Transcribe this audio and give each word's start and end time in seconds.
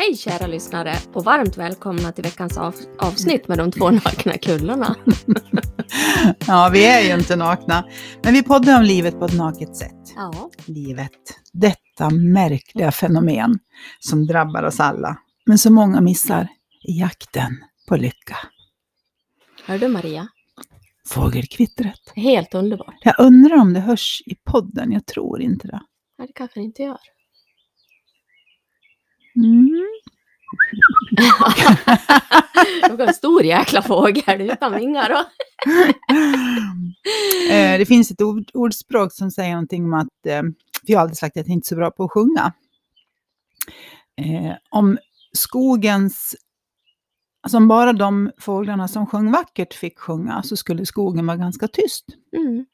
Hej 0.00 0.16
kära 0.16 0.46
lyssnare 0.46 0.94
och 1.14 1.24
varmt 1.24 1.58
välkomna 1.58 2.12
till 2.12 2.24
veckans 2.24 2.58
av 2.58 2.74
avsnitt 2.98 3.48
med 3.48 3.58
de 3.58 3.72
två 3.72 3.90
nakna 3.90 4.32
kullorna. 4.32 4.96
Ja, 6.46 6.70
vi 6.72 6.86
är 6.86 7.00
ju 7.00 7.14
inte 7.14 7.36
nakna, 7.36 7.84
men 8.22 8.34
vi 8.34 8.42
poddar 8.42 8.78
om 8.78 8.84
livet 8.84 9.18
på 9.18 9.24
ett 9.24 9.36
naket 9.36 9.76
sätt. 9.76 10.12
Ja, 10.16 10.50
Livet, 10.66 11.40
detta 11.52 12.10
märkliga 12.10 12.92
fenomen 12.92 13.58
som 13.98 14.26
drabbar 14.26 14.62
oss 14.62 14.80
alla, 14.80 15.18
men 15.46 15.58
som 15.58 15.74
många 15.74 16.00
missar 16.00 16.48
i 16.88 17.00
jakten 17.00 17.56
på 17.88 17.96
lycka. 17.96 18.36
hör 19.64 19.78
du 19.78 19.88
Maria? 19.88 20.28
Fågelkvittret. 21.08 22.12
Helt 22.14 22.54
underbart. 22.54 22.98
Jag 23.04 23.14
undrar 23.18 23.56
om 23.56 23.72
det 23.72 23.80
hörs 23.80 24.22
i 24.26 24.34
podden, 24.34 24.92
jag 24.92 25.06
tror 25.06 25.40
inte 25.40 25.68
det. 25.68 25.80
Nej, 26.18 26.26
det 26.26 26.32
kanske 26.34 26.60
det 26.60 26.64
inte 26.64 26.82
gör. 26.82 26.98
Mm. 29.36 29.69
En 32.98 33.14
stor 33.14 33.42
jäkla 33.42 33.82
fågel 33.82 34.40
utan 34.40 34.74
vingar. 34.74 35.10
Och... 35.10 35.26
Eh, 37.50 37.78
det 37.78 37.86
finns 37.86 38.10
ett 38.10 38.22
ord, 38.22 38.50
ordspråk 38.54 39.12
som 39.12 39.30
säger 39.30 39.50
någonting 39.50 39.84
om 39.84 39.94
att, 39.94 40.26
eh, 40.26 40.42
för 40.42 40.52
jag 40.86 40.98
har 40.98 41.02
aldrig 41.02 41.16
sagt 41.16 41.36
att 41.36 41.46
jag 41.46 41.54
inte 41.54 41.64
är 41.64 41.68
så 41.68 41.76
bra 41.76 41.90
på 41.90 42.04
att 42.04 42.10
sjunga. 42.10 42.52
Eh, 44.16 44.52
om 44.70 44.98
skogens, 45.32 46.36
alltså 47.42 47.56
om 47.56 47.68
bara 47.68 47.92
de 47.92 48.30
fåglarna 48.38 48.88
som 48.88 49.06
sjöng 49.06 49.30
vackert 49.30 49.74
fick 49.74 49.98
sjunga 49.98 50.42
så 50.42 50.56
skulle 50.56 50.86
skogen 50.86 51.26
vara 51.26 51.36
ganska 51.36 51.68
tyst. 51.68 52.04
Mm, 52.36 52.66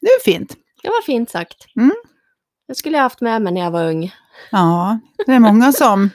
Det 0.00 0.06
är 0.06 0.24
fint. 0.24 0.56
det 0.82 0.88
var 0.88 1.02
fint 1.02 1.30
sagt. 1.30 1.76
Mm. 1.76 1.94
Det 2.68 2.74
skulle 2.74 2.96
jag 2.96 3.02
haft 3.02 3.20
med 3.20 3.42
mig 3.42 3.52
när 3.52 3.60
jag 3.60 3.70
var 3.70 3.84
ung. 3.84 4.12
Ja, 4.50 4.98
det 5.26 5.32
är 5.32 5.38
många 5.40 5.72
som, 5.72 6.10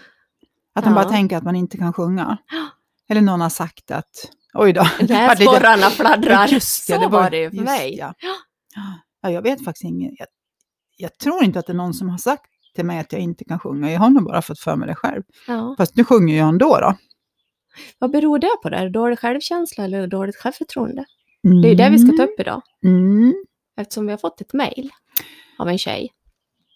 att 0.76 0.84
de 0.84 0.90
Ja. 0.90 0.96
bara 1.04 1.10
tänker 1.10 1.38
att 1.38 1.44
man 1.44 1.56
inte 1.56 1.78
kan 1.78 1.94
sjunga. 1.94 2.38
Eller 3.10 3.22
någon 3.22 3.42
har 3.42 3.50
sagt 3.50 3.92
att, 3.92 4.10
oj 4.54 4.74
då. 4.74 4.84
det 5.00 5.08
Näsborrarna 5.14 5.90
fladdrar. 5.90 6.48
Just 6.52 6.88
det, 6.88 6.94
Så 6.94 7.00
det 7.02 7.08
var 7.08 7.30
det 7.30 7.38
ju 7.38 7.52
för 7.52 7.58
mig. 7.64 7.96
Ja. 8.00 8.14
Ja, 9.22 9.30
jag 9.32 9.42
vet 9.42 9.64
faktiskt 9.66 9.84
inget. 9.84 10.14
Jag, 10.18 10.28
jag 10.98 11.18
tror 11.18 11.44
inte 11.44 11.60
att 11.60 11.66
det 11.68 11.74
är 11.74 11.78
någon 11.78 11.94
som 11.94 12.10
har 12.10 12.18
sagt 12.18 12.46
till 12.76 12.86
mig 12.86 13.00
att 13.00 13.12
jag 13.12 13.22
inte 13.22 13.44
kan 13.46 13.60
sjunga. 13.60 13.92
Jag 13.92 14.00
har 14.00 14.10
nog 14.10 14.26
bara 14.26 14.42
fått 14.42 14.60
för 14.60 14.76
mig 14.76 14.88
det 14.88 14.96
själv. 14.96 15.24
Ja. 15.48 15.76
Fast 15.78 15.96
nu 15.96 16.04
sjunger 16.04 16.38
jag 16.38 16.48
ändå 16.50 16.78
då. 16.82 16.96
Vad 18.00 18.12
beror 18.12 18.40
det 18.40 18.50
på? 18.64 18.70
Där? 18.70 18.90
Dålig 18.90 19.20
självkänsla 19.20 19.84
eller 19.84 20.08
dåligt 20.08 20.36
självförtroende? 20.36 21.06
Det 21.62 21.68
är 21.68 21.70
ju 21.70 21.76
det 21.76 21.90
vi 21.90 22.00
ska 22.00 22.18
ta 22.18 22.24
upp 22.24 22.40
idag. 22.40 22.62
Mm. 22.84 23.34
Eftersom 23.78 24.06
vi 24.06 24.12
har 24.12 24.18
fått 24.18 24.42
ett 24.42 24.54
mejl 24.54 24.90
av 25.60 25.70
en 25.70 25.78
tjej. 25.78 26.12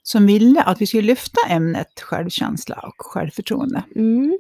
Som 0.08 0.26
ville 0.28 0.62
att 0.62 0.82
vi 0.82 0.88
skulle 0.88 1.08
lyfta 1.08 1.42
ämnet 1.50 2.00
självkänsla 2.02 2.76
och 2.76 2.96
självförtroende. 2.98 3.84
Mm. 3.96 4.38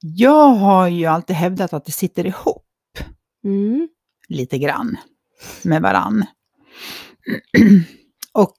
Jag 0.00 0.48
har 0.48 0.88
ju 0.88 1.06
alltid 1.06 1.36
hävdat 1.36 1.72
att 1.72 1.84
det 1.84 1.92
sitter 1.92 2.26
ihop 2.26 2.66
Mm. 3.44 3.88
lite 4.28 4.58
grann 4.58 4.96
med 5.64 5.82
varann. 5.82 6.24
och 8.32 8.56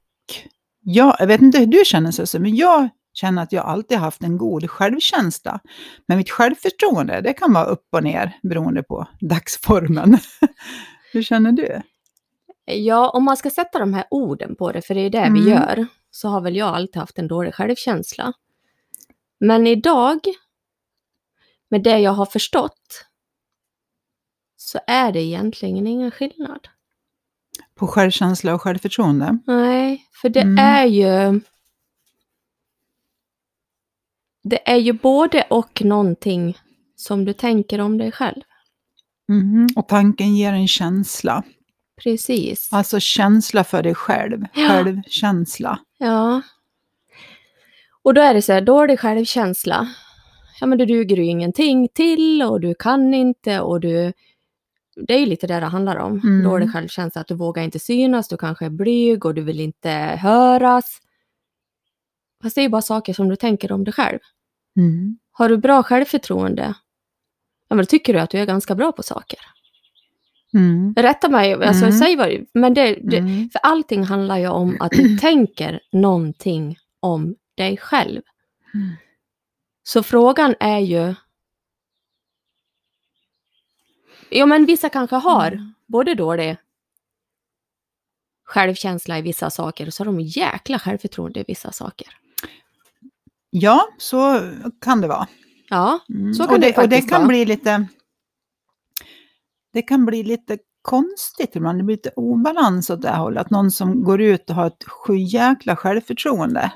jag, 0.84 1.16
jag 1.20 1.28
vet 1.28 1.42
inte 1.42 1.60
hur 1.60 1.66
du 1.66 1.84
känner 1.86 2.12
sig, 2.12 2.42
men 2.42 2.56
jag 2.56 2.90
känner 3.14 3.44
att 3.44 3.52
jag 3.52 3.66
alltid 3.66 3.98
haft 3.98 4.24
en 4.24 4.38
god 4.38 4.70
självkänsla. 4.70 5.60
Men 6.08 6.18
mitt 6.18 6.30
självförtroende, 6.30 7.22
det 7.22 7.34
kan 7.34 7.54
vara 7.54 7.66
upp 7.66 7.88
och 7.92 8.04
ner 8.04 8.40
beroende 8.44 8.84
på 8.84 9.08
dagsformen. 9.20 10.18
hur 11.14 11.24
känner 11.24 11.52
du? 11.52 11.82
Ja, 12.66 13.10
om 13.10 13.24
man 13.24 13.38
ska 13.38 13.50
sätta 13.50 13.80
de 13.80 13.94
här 13.94 14.06
orden 14.12 14.56
på 14.56 14.72
det, 14.72 14.82
för 14.82 14.96
det 14.96 15.02
är 15.02 15.10
det 15.10 15.18
Mm. 15.22 15.34
vi 15.44 15.50
gör, 15.50 15.88
så 16.12 16.28
har 16.28 16.42
väl 16.42 16.56
jag 16.56 16.76
alltid 16.76 16.96
haft 16.96 17.18
en 17.20 17.28
dålig 17.28 17.54
självkänsla. 17.56 18.34
Men 19.40 19.68
idag, 19.68 20.20
med 21.70 21.84
det 21.84 22.00
jag 22.00 22.12
har 22.12 22.26
förstått, 22.26 23.06
så 24.58 24.80
är 24.88 25.12
det 25.12 25.22
egentligen 25.22 25.88
ingen 25.88 26.12
skillnad. 26.12 26.68
På 27.76 27.88
självkänsla 27.88 28.54
och 28.54 28.62
självförtroende? 28.62 29.38
Nej, 29.48 30.08
för 30.22 30.30
det 30.30 30.42
Mm. 30.42 30.58
är 30.60 30.86
ju... 30.86 31.42
Det 34.44 34.70
är 34.72 34.76
ju 34.78 34.94
både 34.94 35.42
och 35.50 35.82
någonting 35.86 36.58
som 36.96 37.26
du 37.26 37.34
tänker 37.34 37.80
om 37.82 37.98
dig 37.98 38.12
själv. 38.12 38.42
Mhm. 39.28 39.68
Och 39.76 39.88
tanken 39.88 40.36
ger 40.36 40.54
en 40.54 40.68
känsla. 40.68 41.44
Precis. 42.04 42.74
Alltså 42.74 43.00
känsla 43.00 43.64
för 43.64 43.84
dig 43.84 43.96
själv. 43.96 44.46
Ja. 44.54 44.68
Självkänsla. 44.68 45.80
Ja. 45.98 46.42
Och 48.02 48.14
då 48.14 48.22
är 48.22 48.34
det 48.34 48.42
så 48.42 48.54
här, 48.54 48.62
dålig 48.62 49.00
självkänsla. 49.00 49.88
Ja, 50.60 50.68
men 50.68 50.78
du 50.78 50.86
duger 50.86 51.18
ju 51.18 51.26
ingenting 51.26 51.88
till 51.88 52.44
och 52.44 52.62
du 52.62 52.74
kan 52.74 53.14
inte 53.14 53.60
och 53.60 53.80
du... 53.80 54.14
Det 54.96 55.14
är 55.14 55.20
ju 55.20 55.26
lite 55.26 55.48
det 55.48 55.60
det 55.60 55.66
handlar 55.66 55.96
om. 55.96 56.20
Mm. 56.24 56.44
Dålig 56.44 56.74
självkänsla, 56.74 57.22
att 57.22 57.28
du 57.28 57.36
vågar 57.36 57.64
inte 57.64 57.80
synas, 57.80 58.28
du 58.28 58.38
kanske 58.38 58.66
är 58.66 58.70
blyg 58.70 59.26
och 59.26 59.34
du 59.34 59.42
vill 59.42 59.60
inte 59.60 59.90
höras. 60.22 61.02
Fast 62.44 62.56
det 62.56 62.62
är 62.62 62.64
ju 62.64 62.70
bara 62.70 62.82
saker 62.82 63.14
som 63.14 63.30
du 63.30 63.36
tänker 63.36 63.72
om 63.72 63.84
dig 63.84 63.94
själv. 63.94 64.20
Mm. 64.78 65.18
Har 65.32 65.50
du 65.50 65.58
bra 65.58 65.84
självförtroende, 65.84 66.74
ja 67.68 67.76
men 67.76 67.78
då 67.78 67.86
tycker 67.86 68.14
du 68.14 68.20
att 68.20 68.30
du 68.30 68.38
är 68.38 68.46
ganska 68.46 68.76
bra 68.76 68.92
på 68.92 69.04
saker. 69.04 69.40
Mm. 70.54 70.94
Rätta 70.98 71.30
mig, 71.30 71.54
alltså 71.54 71.86
Mm. 71.86 71.98
säg 71.98 72.16
vad 72.16 72.30
du... 72.30 72.46
Men 72.54 72.74
det, 72.74 73.00
det, 73.04 73.18
Mm. 73.18 73.50
för 73.50 73.60
allting 73.60 74.04
handlar 74.04 74.38
ju 74.38 74.48
om 74.48 74.78
att 74.80 74.92
du 74.92 75.18
tänker 75.20 75.80
någonting 75.92 76.78
om 77.00 77.36
dig 77.58 77.78
själv. 77.78 78.22
Mm. 78.74 78.90
Så 79.84 80.04
frågan 80.04 80.56
är 80.60 80.80
ju... 80.80 81.14
Jo, 84.32 84.46
men 84.46 84.66
vissa 84.66 84.90
kanske 84.90 85.16
har 85.16 85.48
Mm. 85.52 85.74
både 85.88 86.16
dålig 86.16 86.58
självkänsla 88.44 89.18
i 89.20 89.22
vissa 89.22 89.50
saker 89.50 89.88
och 89.88 89.94
så 89.94 90.04
har 90.04 90.06
de 90.06 90.20
jäkla 90.22 90.80
självförtroende 90.80 91.40
i 91.40 91.46
vissa 91.48 91.72
saker. 91.72 92.08
Ja, 93.50 93.88
så 93.98 94.40
kan 94.82 95.02
det 95.02 95.08
vara. 95.08 95.28
Ja, 95.70 96.00
Mm. 96.10 96.34
Så 96.34 96.44
kan 96.44 96.54
och 96.56 96.60
det 96.60 96.68
det, 96.68 96.78
och 96.78 96.84
det 96.84 96.96
faktiskt 96.96 97.10
kan 97.10 97.22
vara. 97.22 97.28
bli 97.28 97.46
lite... 97.46 97.88
Det 99.74 99.82
kan 99.82 100.06
bli 100.06 100.24
lite 100.24 100.58
konstigt 100.82 101.56
ibland. 101.56 101.80
Det 101.80 101.84
blir 101.84 101.96
lite 101.96 102.12
obalans 102.16 102.90
åt 102.90 103.02
det 103.02 103.10
här 103.10 103.18
hållet. 103.18 103.42
Att 103.42 103.50
någon 103.50 103.72
som 103.72 104.04
går 104.04 104.22
ut 104.22 104.50
och 104.50 104.56
har 104.56 104.68
ett 104.68 104.84
sjujäkla 104.88 105.76
självförtroende. 105.76 106.72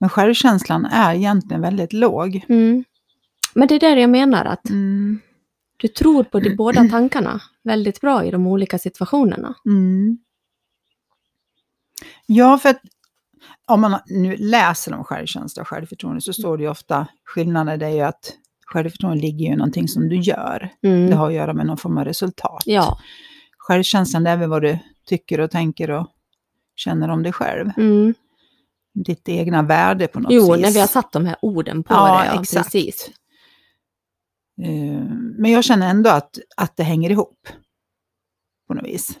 Men 0.00 0.08
självkänslan 0.08 0.84
är 0.86 1.14
egentligen 1.14 1.62
väldigt 1.62 1.92
låg. 1.92 2.44
mm. 2.48 2.84
men 3.54 3.68
det 3.68 3.74
är 3.74 3.80
där 3.80 3.96
jag 3.96 4.10
menar 4.10 4.44
att 4.44 4.68
Mm. 4.70 5.20
du 5.76 5.88
tror 5.88 6.24
på 6.24 6.40
de 6.40 6.56
båda 6.56 6.88
tankarna 6.88 7.40
väldigt 7.62 8.00
bra 8.00 8.24
i 8.24 8.30
de 8.30 8.46
olika 8.46 8.78
situationerna. 8.78 9.54
Mm. 9.66 10.18
Ja, 12.26 12.58
för 12.58 12.68
att 12.68 12.80
om 13.66 13.80
man 13.80 13.98
nu 14.06 14.36
läser 14.36 14.94
om 14.94 15.04
självkänsla 15.04 15.60
och 15.62 15.68
självförtroende 15.68 16.20
så 16.20 16.32
står 16.32 16.56
det 16.56 16.62
ju 16.62 16.70
ofta 16.70 17.06
skillnaden 17.24 17.82
är 17.82 17.88
ju 17.88 18.00
att 18.00 18.32
självförtroende 18.66 19.20
ligger 19.22 19.46
ju 19.46 19.52
i 19.52 19.56
någonting 19.56 19.88
som 19.88 20.08
du 20.08 20.16
gör. 20.16 20.70
Mm. 20.82 21.06
Det 21.10 21.14
har 21.16 21.26
att 21.28 21.34
göra 21.34 21.52
med 21.54 21.66
någon 21.66 21.76
form 21.76 21.98
av 21.98 22.04
resultat. 22.04 22.62
Ja. 22.66 22.98
Självkänslan 23.58 24.26
är 24.26 24.36
väl 24.36 24.48
vad 24.48 24.62
du 24.62 24.78
tycker 25.06 25.40
och 25.40 25.50
tänker 25.50 25.90
och 25.90 26.06
känner 26.76 27.08
om 27.08 27.22
dig 27.22 27.32
själv. 27.32 27.70
Mm. 27.76 28.14
Ditt 28.94 29.28
egna 29.28 29.62
värde 29.62 30.08
på 30.08 30.20
något 30.20 30.32
Jo, 30.32 30.52
vis. 30.52 30.62
när 30.62 30.70
vi 30.70 30.80
har 30.80 30.86
satt 30.86 31.12
de 31.12 31.26
här 31.26 31.36
orden 31.42 31.82
på 31.82 31.94
Ja, 31.94 32.20
det. 32.22 32.26
Ja, 32.34 32.40
exakt. 32.40 32.72
Precis. 32.72 33.10
Eh, 34.62 35.02
Men 35.38 35.50
jag 35.50 35.64
känner 35.64 35.90
ändå 35.90 36.10
att, 36.10 36.38
att 36.56 36.76
det 36.76 36.82
hänger 36.82 37.10
ihop. 37.10 37.48
På 38.68 38.74
något 38.74 38.84
vis. 38.86 39.18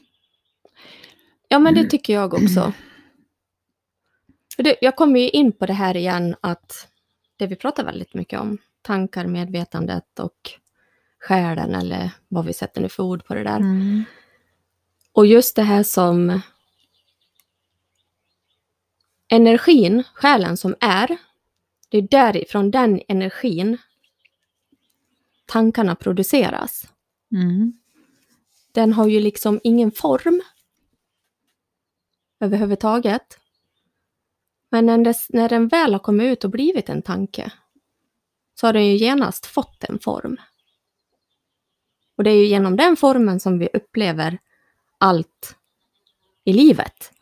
Ja, 1.48 1.58
men 1.58 1.72
Mm. 1.74 1.84
det 1.84 1.90
tycker 1.90 2.12
jag 2.14 2.34
också. 2.34 2.72
För 4.56 4.62
det, 4.62 4.76
jag 4.80 4.96
kommer 4.96 5.20
ju 5.20 5.28
in 5.30 5.52
på 5.52 5.66
det 5.66 5.72
här 5.72 5.96
igen 5.96 6.36
att 6.40 6.88
det 7.36 7.46
vi 7.46 7.56
pratar 7.56 7.84
väldigt 7.84 8.14
mycket 8.14 8.40
om, 8.40 8.58
tankar, 8.86 9.26
medvetandet 9.26 10.18
och 10.18 10.50
själen 11.18 11.74
eller 11.74 12.10
vad 12.28 12.44
vi 12.44 12.52
sätter 12.52 12.80
nu 12.80 12.88
för 12.88 13.02
ord 13.02 13.24
på 13.24 13.34
det 13.34 13.44
där. 13.44 13.56
Mm. 13.56 14.04
Och 15.12 15.26
just 15.26 15.56
det 15.56 15.62
här 15.62 15.82
som 15.82 16.40
energin, 19.28 20.02
själen 20.14 20.56
som 20.56 20.74
är, 20.80 21.16
det 21.88 21.98
är 21.98 22.02
därifrån 22.02 22.70
den 22.70 23.00
energin 23.08 23.78
tankarna 25.46 25.94
produceras. 25.94 26.88
Mm. 27.32 27.72
Den 28.72 28.92
har 28.92 29.06
ju 29.06 29.20
liksom 29.20 29.60
ingen 29.64 29.92
form 29.92 30.42
överhuvudtaget. 32.40 33.38
Men 34.70 34.86
när, 34.86 34.98
dess, 34.98 35.26
när 35.28 35.48
den 35.48 35.68
väl 35.68 35.92
har 35.92 36.00
kommit 36.00 36.24
ut 36.24 36.44
och 36.44 36.50
blivit 36.50 36.88
en 36.88 37.02
tanke 37.02 37.52
så 38.56 38.66
har 38.66 38.72
den 38.72 38.86
ju 38.86 38.96
genast 38.96 39.46
fått 39.46 39.84
en 39.84 39.98
form. 39.98 40.36
Och 42.16 42.24
det 42.24 42.30
är 42.30 42.34
ju 42.34 42.46
genom 42.46 42.76
den 42.76 42.96
formen 42.96 43.40
som 43.40 43.58
vi 43.58 43.68
upplever 43.74 44.38
allt 44.98 45.56
i 46.44 46.52
livet. 46.52 47.12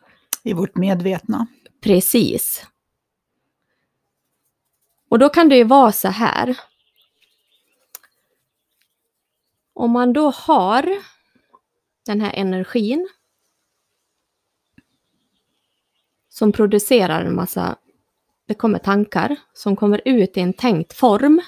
I 0.43 0.53
vårt 0.53 0.75
medvetna. 0.75 1.47
Precis. 1.81 2.67
Och 5.09 5.19
då 5.19 5.29
kan 5.29 5.49
det 5.49 5.55
ju 5.55 5.63
vara 5.63 5.91
så 5.91 6.07
här. 6.07 6.59
Om 9.73 9.91
man 9.91 10.13
då 10.13 10.29
har 10.29 11.03
den 12.05 12.21
här 12.21 12.33
energin 12.33 13.09
som 16.29 16.51
producerar 16.51 17.25
en 17.25 17.35
massa, 17.35 17.77
det 18.47 18.53
kommer 18.53 18.79
tankar 18.79 19.35
som 19.53 19.75
kommer 19.75 20.01
ut 20.05 20.37
i 20.37 20.39
en 20.39 20.53
tänkt 20.53 20.93
form. 20.93 21.41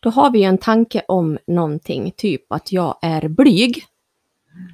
Då 0.00 0.10
har 0.10 0.30
vi 0.30 0.38
ju 0.38 0.44
en 0.44 0.58
tanke 0.58 1.02
om 1.08 1.38
någonting, 1.46 2.12
typ 2.16 2.52
att 2.52 2.72
jag 2.72 2.98
är 3.02 3.28
blyg. 3.28 3.84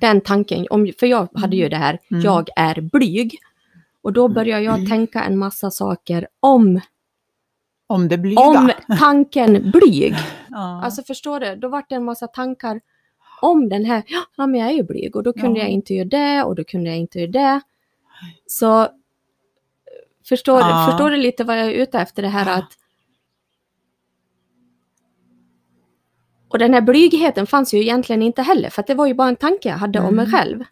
Den 0.00 0.20
tanken, 0.20 0.66
om, 0.70 0.92
för 1.00 1.06
jag 1.06 1.28
hade 1.34 1.56
ju 1.56 1.68
det 1.68 1.76
här, 1.76 1.98
Mm. 2.10 2.22
jag 2.22 2.48
är 2.56 2.80
blyg. 2.80 3.38
Och 4.02 4.12
då 4.12 4.28
börjar 4.28 4.60
jag 4.60 4.88
tänka 4.88 5.22
en 5.24 5.38
massa 5.38 5.70
saker 5.70 6.26
om, 6.40 6.80
Om 7.86 8.08
det 8.08 8.18
blyga. 8.18 8.40
om 8.40 8.70
tanken 8.98 9.70
blyg. 9.70 10.14
ja. 10.50 10.82
Alltså 10.84 11.02
förstår 11.02 11.40
du? 11.40 11.56
Då 11.56 11.68
vart 11.68 11.88
det 11.88 11.94
en 11.94 12.04
massa 12.04 12.26
tankar 12.26 12.80
om 13.40 13.68
den 13.68 13.84
här, 13.84 14.02
ja 14.36 14.46
men 14.46 14.60
jag 14.60 14.68
är 14.68 14.72
ju 14.74 14.82
blyg 14.82 15.16
och 15.16 15.22
då 15.22 15.32
kunde 15.32 15.58
Ja. 15.60 15.64
jag 15.64 15.72
inte 15.72 15.94
göra 15.94 16.08
det 16.08 16.42
och 16.42 16.54
då 16.54 16.64
kunde 16.64 16.90
jag 16.90 16.98
inte 16.98 17.18
göra 17.20 17.30
det. 17.30 17.60
Så 18.46 18.88
förstår, 20.28 20.60
Ja. 20.60 20.86
förstår 20.90 21.10
du 21.10 21.16
lite 21.16 21.44
vad 21.44 21.58
jag 21.58 21.66
är 21.66 21.70
ute 21.70 21.98
efter 21.98 22.22
det 22.22 22.28
här 22.28 22.58
att 22.58 22.72
Och 26.48 26.58
den 26.58 26.74
här 26.74 26.80
blygheten 26.80 27.46
fanns 27.46 27.74
ju 27.74 27.78
egentligen 27.82 28.22
inte 28.22 28.42
heller 28.42 28.70
för 28.70 28.84
det 28.86 28.94
var 28.94 29.06
ju 29.06 29.14
bara 29.14 29.28
en 29.28 29.36
tanke 29.36 29.68
jag 29.68 29.76
hade 29.76 30.00
om 30.00 30.16
mig 30.16 30.26
Mm. 30.26 30.38
själv. 30.38 30.64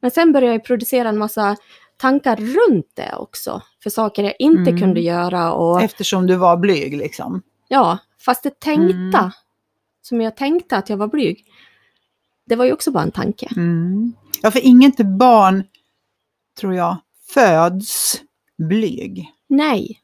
Men 0.00 0.10
sen 0.10 0.32
började 0.32 0.54
jag 0.54 0.64
producera 0.64 1.08
en 1.08 1.18
massa 1.18 1.56
tankar 1.96 2.36
runt 2.36 2.86
det 2.94 3.14
också. 3.16 3.62
För 3.82 3.90
saker 3.90 4.22
jag 4.24 4.34
inte 4.38 4.70
Mm. 4.70 4.80
kunde 4.80 5.00
göra 5.00 5.52
och 5.52 5.82
Eftersom 5.82 6.26
du 6.26 6.36
var 6.36 6.56
blyg 6.56 6.96
liksom. 6.96 7.42
Ja, 7.68 7.98
fast 8.20 8.42
det 8.42 8.60
tänkta, 8.60 9.18
Mm. 9.18 9.30
som 10.02 10.20
jag 10.20 10.36
tänkte 10.36 10.76
att 10.76 10.90
jag 10.90 10.96
var 10.96 11.08
blyg, 11.08 11.46
det 12.46 12.56
var 12.56 12.64
ju 12.64 12.72
också 12.72 12.90
bara 12.90 13.02
en 13.02 13.10
tanke. 13.12 13.48
Mm. 13.56 14.12
Ja, 14.42 14.50
för 14.50 14.60
inget 14.66 14.96
barn, 15.18 15.64
tror 16.60 16.74
jag, 16.74 16.96
föds 17.34 18.20
blyg. 18.58 19.32
Nej, 19.48 20.00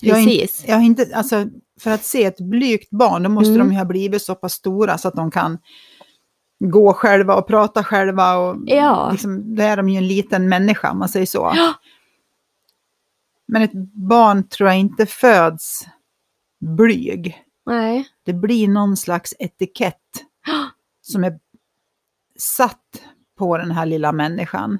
Jag 0.00 0.14
precis. 0.16 0.64
Jag 0.68 0.74
har 0.76 0.82
inte, 0.82 1.16
alltså, 1.16 1.46
för 1.80 1.90
att 1.90 2.04
se 2.04 2.24
ett 2.24 2.40
blygt 2.40 2.90
barn, 2.90 3.22
då 3.22 3.28
måste 3.28 3.54
Mm. 3.54 3.68
de 3.68 3.76
ha 3.76 3.84
blivit 3.84 4.22
så 4.22 4.34
pass 4.34 4.52
stora 4.52 4.98
så 4.98 5.08
att 5.08 5.14
de 5.14 5.30
kan 5.30 5.58
gå 6.58 6.92
själva 6.92 7.34
och 7.34 7.46
prata 7.46 7.84
själva. 7.84 8.36
Och 8.36 8.56
Ja. 8.66 9.08
liksom, 9.12 9.54
då 9.56 9.62
är 9.62 9.76
de 9.76 9.88
ju 9.88 9.96
en 9.98 10.08
liten 10.08 10.48
människa, 10.48 10.90
om 10.90 10.98
man 10.98 11.08
säger 11.08 11.26
så. 11.26 11.52
Ja. 11.56 11.74
Men 13.46 13.62
ett 13.62 13.72
barn 13.94 14.48
tror 14.48 14.68
jag 14.68 14.78
inte 14.78 15.06
föds 15.06 15.86
blyg. 16.60 17.42
Nej. 17.66 18.08
Det 18.24 18.32
blir 18.32 18.68
någon 18.68 18.96
slags 18.96 19.34
etikett 19.38 19.96
som 21.02 21.24
är 21.24 21.38
satt 22.38 23.02
på 23.38 23.58
den 23.58 23.70
här 23.70 23.86
lilla 23.86 24.12
människan. 24.12 24.78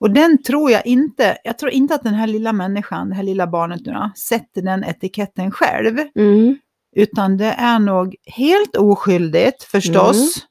Och 0.00 0.10
den 0.10 0.42
tror 0.42 0.70
jag 0.70 0.86
inte, 0.86 1.38
jag 1.44 1.58
tror 1.58 1.70
inte 1.70 1.94
att 1.94 2.02
den 2.02 2.14
här 2.14 2.26
lilla 2.26 2.52
människan, 2.52 3.08
det 3.08 3.14
här 3.14 3.22
lilla 3.22 3.46
barnet 3.46 3.86
nu 3.86 3.92
då, 3.92 4.10
sätter 4.28 4.62
den 4.62 4.84
etiketten 4.84 5.50
själv. 5.50 5.98
Mm. 6.14 6.58
Utan 6.96 7.36
det 7.36 7.52
är 7.52 7.78
nog 7.78 8.16
helt 8.24 8.76
oskyldigt 8.76 9.62
förstås, 9.62 10.16
Mm. 10.16 10.48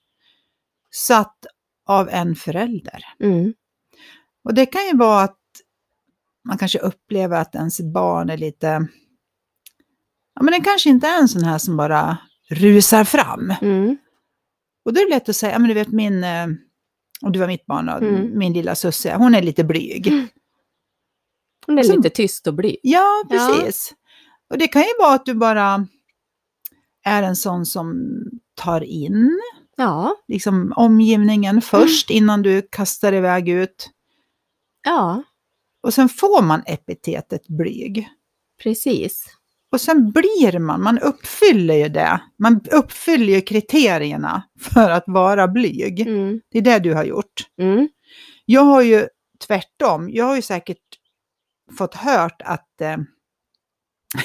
satt 0.96 1.38
av 1.86 2.10
en 2.10 2.36
förälder. 2.36 3.04
Mm. 3.24 3.54
Och 4.44 4.54
det 4.54 4.66
kan 4.66 4.86
ju 4.86 4.98
vara 4.98 5.22
att 5.24 5.38
man 6.48 6.58
kanske 6.58 6.80
upplever 6.80 7.42
att 7.42 7.56
ens 7.56 7.82
barn 7.82 8.30
är 8.30 8.38
lite, 8.38 8.88
ja 10.36 10.44
men 10.44 10.52
den 10.52 10.64
kanske 10.64 10.90
inte 10.90 11.08
är 11.08 11.20
en 11.20 11.28
sån 11.28 11.44
här 11.44 11.58
som 11.58 11.78
bara 11.78 12.18
rusar 12.50 13.04
fram. 13.04 13.54
Mm. 13.62 13.98
Och 14.86 14.94
då 14.94 15.02
är 15.02 15.06
det 15.06 15.16
lätt 15.16 15.30
att 15.30 15.36
säga, 15.36 15.52
ja 15.52 15.60
men 15.60 15.68
du 15.68 15.74
vet 15.74 15.92
min, 15.92 16.24
om 17.22 17.32
du 17.32 17.40
var 17.40 17.48
mitt 17.48 17.66
barn 17.66 17.86
då, 17.86 17.92
Mm. 18.08 18.38
min 18.38 18.54
lilla 18.54 18.76
Susse, 18.76 19.16
hon 19.16 19.36
är 19.36 19.42
lite 19.42 19.64
blyg. 19.64 20.14
Hon 21.66 21.80
är 21.80 21.84
Som- 21.84 21.96
lite 21.96 22.10
tyst 22.10 22.48
och 22.48 22.54
blyg. 22.54 22.78
Ja, 22.84 23.24
Ja. 23.30 23.52
precis. 23.60 23.94
Och 24.50 24.58
det 24.58 24.68
kan 24.68 24.82
ju 24.82 24.88
vara 25.00 25.14
att 25.14 25.26
du 25.26 25.34
bara 25.34 25.88
är 27.06 27.24
en 27.24 27.36
sån 27.36 27.66
som 27.66 28.10
tar 28.56 28.82
in 28.84 29.42
Ja, 29.78 30.16
liksom, 30.28 30.74
omgivningen 30.76 31.62
först 31.62 32.10
innan 32.10 32.42
du 32.42 32.62
kastar 32.72 33.14
iväg 33.14 33.50
ut. 33.50 33.90
ja, 34.86 35.24
Och 35.84 35.94
sen 35.94 36.10
får 36.10 36.42
man 36.42 36.64
epitetet 36.66 37.48
blyg. 37.48 38.10
precis. 38.64 39.37
Och 39.72 39.82
sen 39.82 40.12
blir 40.12 40.60
man, 40.60 40.84
man 40.84 41.00
uppfyller 41.00 41.76
ju 41.76 41.90
det. 41.90 42.22
Man 42.40 42.62
uppfyller 42.72 43.34
ju 43.34 43.42
kriterierna 43.42 44.44
för 44.62 44.90
att 44.90 45.04
vara 45.08 45.48
blyg. 45.48 46.00
Mm. 46.00 46.42
Det 46.52 46.58
är 46.58 46.62
det 46.62 46.80
du 46.80 46.94
har 46.94 47.04
gjort. 47.04 47.48
Mm. 47.62 47.90
Jag 48.46 48.62
har 48.62 48.82
ju 48.82 49.08
tvärtom, 49.48 50.10
jag 50.12 50.26
har 50.26 50.36
ju 50.36 50.42
säkert 50.42 50.78
fått 51.78 51.96
hört 51.96 52.42
att 52.46 52.82
eh, 52.82 52.98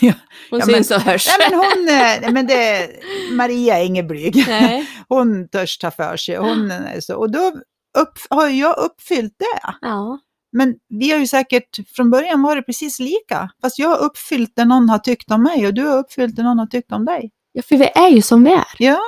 Hon 0.51 0.61
Ja, 0.61 0.67
syns 0.67 0.91
och 0.91 1.01
hörs. 1.01 1.29
Nej, 1.39 1.51
men 1.51 1.59
hon, 1.59 1.89
eh, 1.89 2.33
men 2.33 2.47
det, 2.47 2.91
Maria 3.33 3.79
är 3.79 3.85
ingen 3.85 4.07
blyg. 4.07 4.45
Nej. 4.47 4.89
Hon 5.09 5.49
törs 5.49 5.79
ta 5.79 5.91
för 5.91 6.17
sig. 6.17 6.37
Hon, 6.37 6.71
är 6.71 7.01
så, 7.01 7.17
och 7.17 7.33
då 7.33 7.53
upp, 7.99 8.19
har 8.31 8.49
jag 8.49 8.79
uppfyllt 8.79 9.35
det. 9.39 9.75
Ja, 9.81 10.19
Men 10.53 10.75
vi 10.89 11.11
har 11.11 11.19
ju 11.19 11.27
säkert, 11.27 11.89
från 11.97 12.11
början 12.11 12.43
var 12.43 12.57
det 12.57 12.63
precis 12.63 12.99
lika. 13.01 13.51
Fast 13.63 13.79
jag 13.79 13.89
har 13.89 13.99
uppfyllt 13.99 14.53
det 14.57 14.65
någon 14.65 14.89
har 14.89 14.99
tyckt 14.99 15.31
om 15.31 15.43
mig 15.43 15.67
och 15.67 15.75
du 15.75 15.83
har 15.87 15.99
uppfyllt 15.99 16.37
det 16.37 16.43
någon 16.43 16.59
har 16.59 16.67
tyckt 16.67 16.93
om 16.93 17.05
dig. 17.05 17.31
ja, 17.53 17.63
för 17.63 17.77
vi 17.77 17.85
är 17.95 18.09
ju 18.09 18.23
som 18.23 18.45
vi 18.45 18.53
är. 18.53 18.65
Ja, 18.79 18.99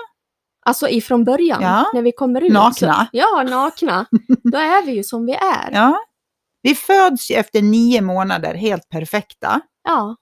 Alltså 0.67 0.89
ifrån 0.89 1.25
början, 1.25 1.63
Ja. 1.63 1.91
när 1.95 2.03
vi 2.03 2.13
kommer 2.13 2.41
ut. 2.41 2.53
Nakna. 2.53 2.95
Så, 2.95 3.07
ja, 3.13 3.43
nakna. 3.43 4.07
Då 4.53 4.59
är 4.59 4.87
vi 4.87 4.93
ju 4.93 5.05
som 5.05 5.27
vi 5.27 5.33
är. 5.33 5.71
ja. 5.73 5.99
Vi 6.63 6.75
föds 6.75 7.31
ju 7.31 7.35
efter 7.35 7.63
nio 7.63 8.01
månader 8.01 8.55
helt 8.55 8.89
perfekta. 8.89 9.61
ja. 9.85 10.17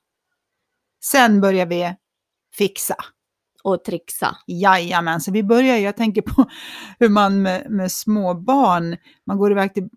Sen 1.05 1.41
börjar 1.41 1.67
vi 1.67 1.95
fixa. 2.55 2.95
Och 3.65 3.85
trixa. 3.85 4.37
Jajamän, 4.47 5.21
så 5.21 5.33
vi 5.33 5.43
börjar 5.43 5.77
ju, 5.77 5.83
jag 5.83 5.97
tänker 5.97 6.23
på 6.23 6.51
hur 6.99 7.09
man 7.09 7.43
med, 7.43 7.71
med 7.71 7.93
små 7.93 8.35
barn, 8.35 8.97
man 9.27 9.39
går 9.39 9.53
iväg 9.53 9.75
till 9.75 9.89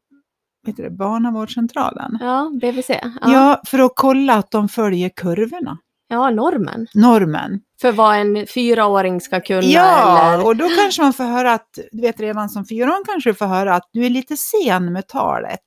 vet 0.65 0.77
du 0.77 0.89
barnavårdscentralen. 0.89 2.17
Ja, 2.21 2.51
BVC. 2.61 2.89
Ja. 2.89 3.09
Ja. 3.21 3.61
för 3.65 3.79
att 3.79 3.91
kolla 3.95 4.33
att 4.33 4.51
de 4.51 4.69
följer 4.69 5.09
kurvorna, 5.09 5.77
ja, 6.07 6.29
normen. 6.29 6.87
normen. 6.93 7.61
För 7.81 7.91
vad 7.91 8.17
en 8.17 8.47
fyraåring 8.47 9.21
ska 9.21 9.41
kunna. 9.41 9.61
Ja, 9.61 10.33
eller... 10.33 10.45
och 10.45 10.55
då 10.55 10.69
kanske 10.69 11.01
man 11.01 11.13
får 11.13 11.23
höra 11.23 11.53
att, 11.53 11.79
du 11.91 12.01
vet 12.01 12.19
redan 12.19 12.49
som 12.49 12.65
fyraåring 12.65 13.03
kanske 13.05 13.29
du 13.29 13.33
får 13.33 13.45
höra 13.45 13.75
att 13.75 13.89
du 13.91 14.05
är 14.05 14.09
lite 14.09 14.37
sen 14.37 14.93
med 14.93 15.07
talet. 15.07 15.59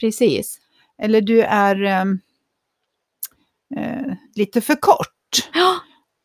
Precis. 0.00 0.58
Eller 1.02 1.20
du 1.20 1.42
är 1.42 1.82
ehm, 1.84 2.18
eh, 3.76 4.12
lite 4.34 4.60
för 4.60 4.74
kort 4.74 5.08
Ja, 5.54 5.74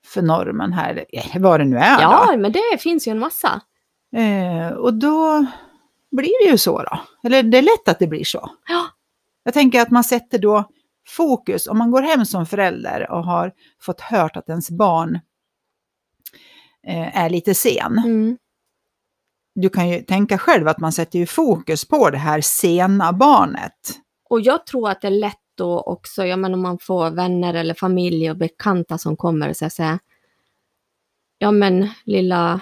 för 0.05 0.21
normen 0.21 0.73
här, 0.73 1.05
vad 1.39 1.59
det 1.59 1.65
nu 1.65 1.77
är 1.77 2.01
ja 2.01 2.29
då. 2.31 2.37
men 2.37 2.51
det 2.51 2.77
finns 2.79 3.07
ju 3.07 3.11
en 3.11 3.19
massa. 3.19 3.61
Eh, 4.15 4.69
och 4.77 4.93
då 4.93 5.45
blir 6.11 6.45
det 6.45 6.51
ju 6.51 6.57
så 6.57 6.83
då. 6.83 6.99
Eller 7.23 7.43
det 7.43 7.57
är 7.57 7.61
lätt 7.61 7.87
att 7.87 7.99
det 7.99 8.07
blir 8.07 8.23
så. 8.23 8.51
Ja. 8.67 8.85
Jag 9.43 9.53
tänker 9.53 9.81
att 9.81 9.91
man 9.91 10.03
sätter 10.03 10.39
då 10.39 10.69
fokus, 11.07 11.67
om 11.67 11.77
man 11.77 11.91
går 11.91 12.01
hem 12.01 12.25
som 12.25 12.45
förälder 12.45 13.11
och 13.11 13.23
har 13.23 13.53
fått 13.81 14.01
hört 14.01 14.37
att 14.37 14.49
ens 14.49 14.69
barn 14.69 15.19
eh, 16.87 17.17
är 17.17 17.29
lite 17.29 17.55
sen. 17.55 17.97
Mm. 17.97 18.37
Du 19.55 19.69
kan 19.69 19.89
ju 19.89 20.01
tänka 20.01 20.37
själv 20.37 20.67
att 20.67 20.79
man 20.79 20.91
sätter 20.91 21.19
ju 21.19 21.25
fokus 21.25 21.85
på 21.85 22.09
det 22.09 22.17
här 22.17 22.41
sena 22.41 23.13
barnet. 23.13 23.99
Och 24.29 24.41
jag 24.41 24.65
tror 24.65 24.89
att 24.89 25.01
det 25.01 25.07
är 25.07 25.11
lätt 25.11 25.35
då 25.55 25.81
också, 25.81 26.25
ja 26.25 26.37
men 26.37 26.53
om 26.53 26.61
man 26.61 26.79
får 26.79 27.09
vänner 27.09 27.53
eller 27.53 27.73
familj 27.73 28.31
och 28.31 28.37
bekanta 28.37 28.97
som 28.97 29.17
kommer 29.17 29.49
och 29.49 29.57
säger 29.57 29.99
ja 31.37 31.51
men 31.51 31.89
lilla 32.05 32.61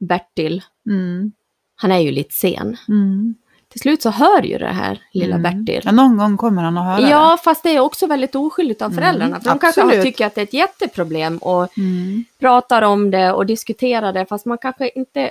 Bertil, 0.00 0.62
Mm. 0.86 1.32
Han 1.80 1.92
är 1.92 1.98
ju 1.98 2.10
lite 2.10 2.34
sen. 2.34 2.76
Mm. 2.88 3.34
Till 3.68 3.80
slut 3.80 4.02
så 4.02 4.10
hör 4.10 4.42
ju 4.42 4.58
det 4.58 4.66
här 4.66 5.02
lilla 5.12 5.36
Mm. 5.36 5.64
Bertil. 5.64 5.82
Ja, 5.84 5.92
någon 5.92 6.16
gång 6.16 6.36
kommer 6.36 6.62
han 6.62 6.78
att 6.78 6.84
höra 6.84 7.10
Ja, 7.10 7.38
fast 7.44 7.62
det 7.62 7.70
är 7.76 7.80
också 7.80 8.06
väldigt 8.06 8.34
oskyldigt 8.34 8.82
av 8.82 8.92
Mm, 8.92 9.02
föräldrarna. 9.02 9.40
För 9.40 9.48
de 9.50 9.58
kanske 9.58 10.02
tycker 10.02 10.26
att 10.26 10.34
det 10.34 10.40
är 10.40 10.42
ett 10.42 10.52
jätteproblem 10.52 11.38
och 11.38 11.68
det. 11.76 11.82
Mm. 11.82 12.24
pratar 12.38 12.82
om 12.82 13.10
det 13.10 13.32
och 13.32 13.46
diskuterar 13.46 14.12
det, 14.12 14.26
fast 14.26 14.46
man 14.46 14.58
kanske 14.58 14.88
inte 14.88 15.30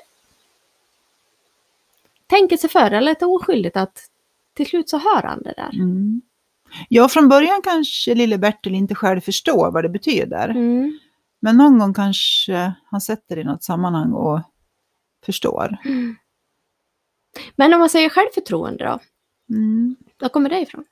tänker 2.27 2.57
sig 2.57 2.69
för. 2.69 2.91
Eller 2.91 3.11
lite 3.11 3.25
oskyldigt 3.25 3.77
att 3.77 3.99
till 4.53 4.65
slut 4.67 4.89
så 4.89 4.97
hör 4.97 5.21
han 5.23 5.41
det 5.43 5.53
där. 5.57 5.69
Mm. 5.73 6.21
Ja, 6.89 7.07
från 7.09 7.29
början 7.29 7.61
kanske 7.63 8.15
lille 8.15 8.37
Bertil 8.37 8.75
inte 8.75 8.95
själv 8.95 9.21
förstår 9.21 9.71
vad 9.71 9.83
det 9.83 9.89
betyder. 9.89 10.49
Mm. 10.49 10.99
Men 11.39 11.57
någon 11.57 11.79
gång 11.79 11.93
kanske 11.93 12.73
han 12.85 13.01
sätter 13.01 13.35
det 13.35 13.41
i 13.41 13.45
något 13.45 13.63
sammanhang 13.63 14.11
och 14.13 14.39
förstår. 15.25 15.77
Men 17.55 17.73
om 17.73 17.79
man 17.79 17.89
säger 17.89 18.09
självförtroende 18.09 18.85
då? 18.85 18.99
Mm. 19.55 19.95
Var 20.19 20.29
kommer 20.29 20.49
det 20.49 20.59
ifrån? 20.59 20.83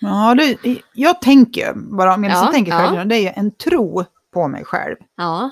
Ja, 0.00 0.34
det, 0.34 0.58
jag 0.92 1.20
tänker 1.22 1.72
bara, 1.74 2.14
om 2.14 2.24
jag 2.24 2.30
liksom 2.30 2.46
Ja, 2.46 2.52
tänker 2.52 2.72
ja. 2.72 2.78
själv, 2.78 3.08
det 3.08 3.28
är 3.28 3.38
en 3.38 3.50
tro 3.54 4.04
på 4.32 4.48
mig 4.48 4.64
själv. 4.64 4.96
Ja, 5.16 5.50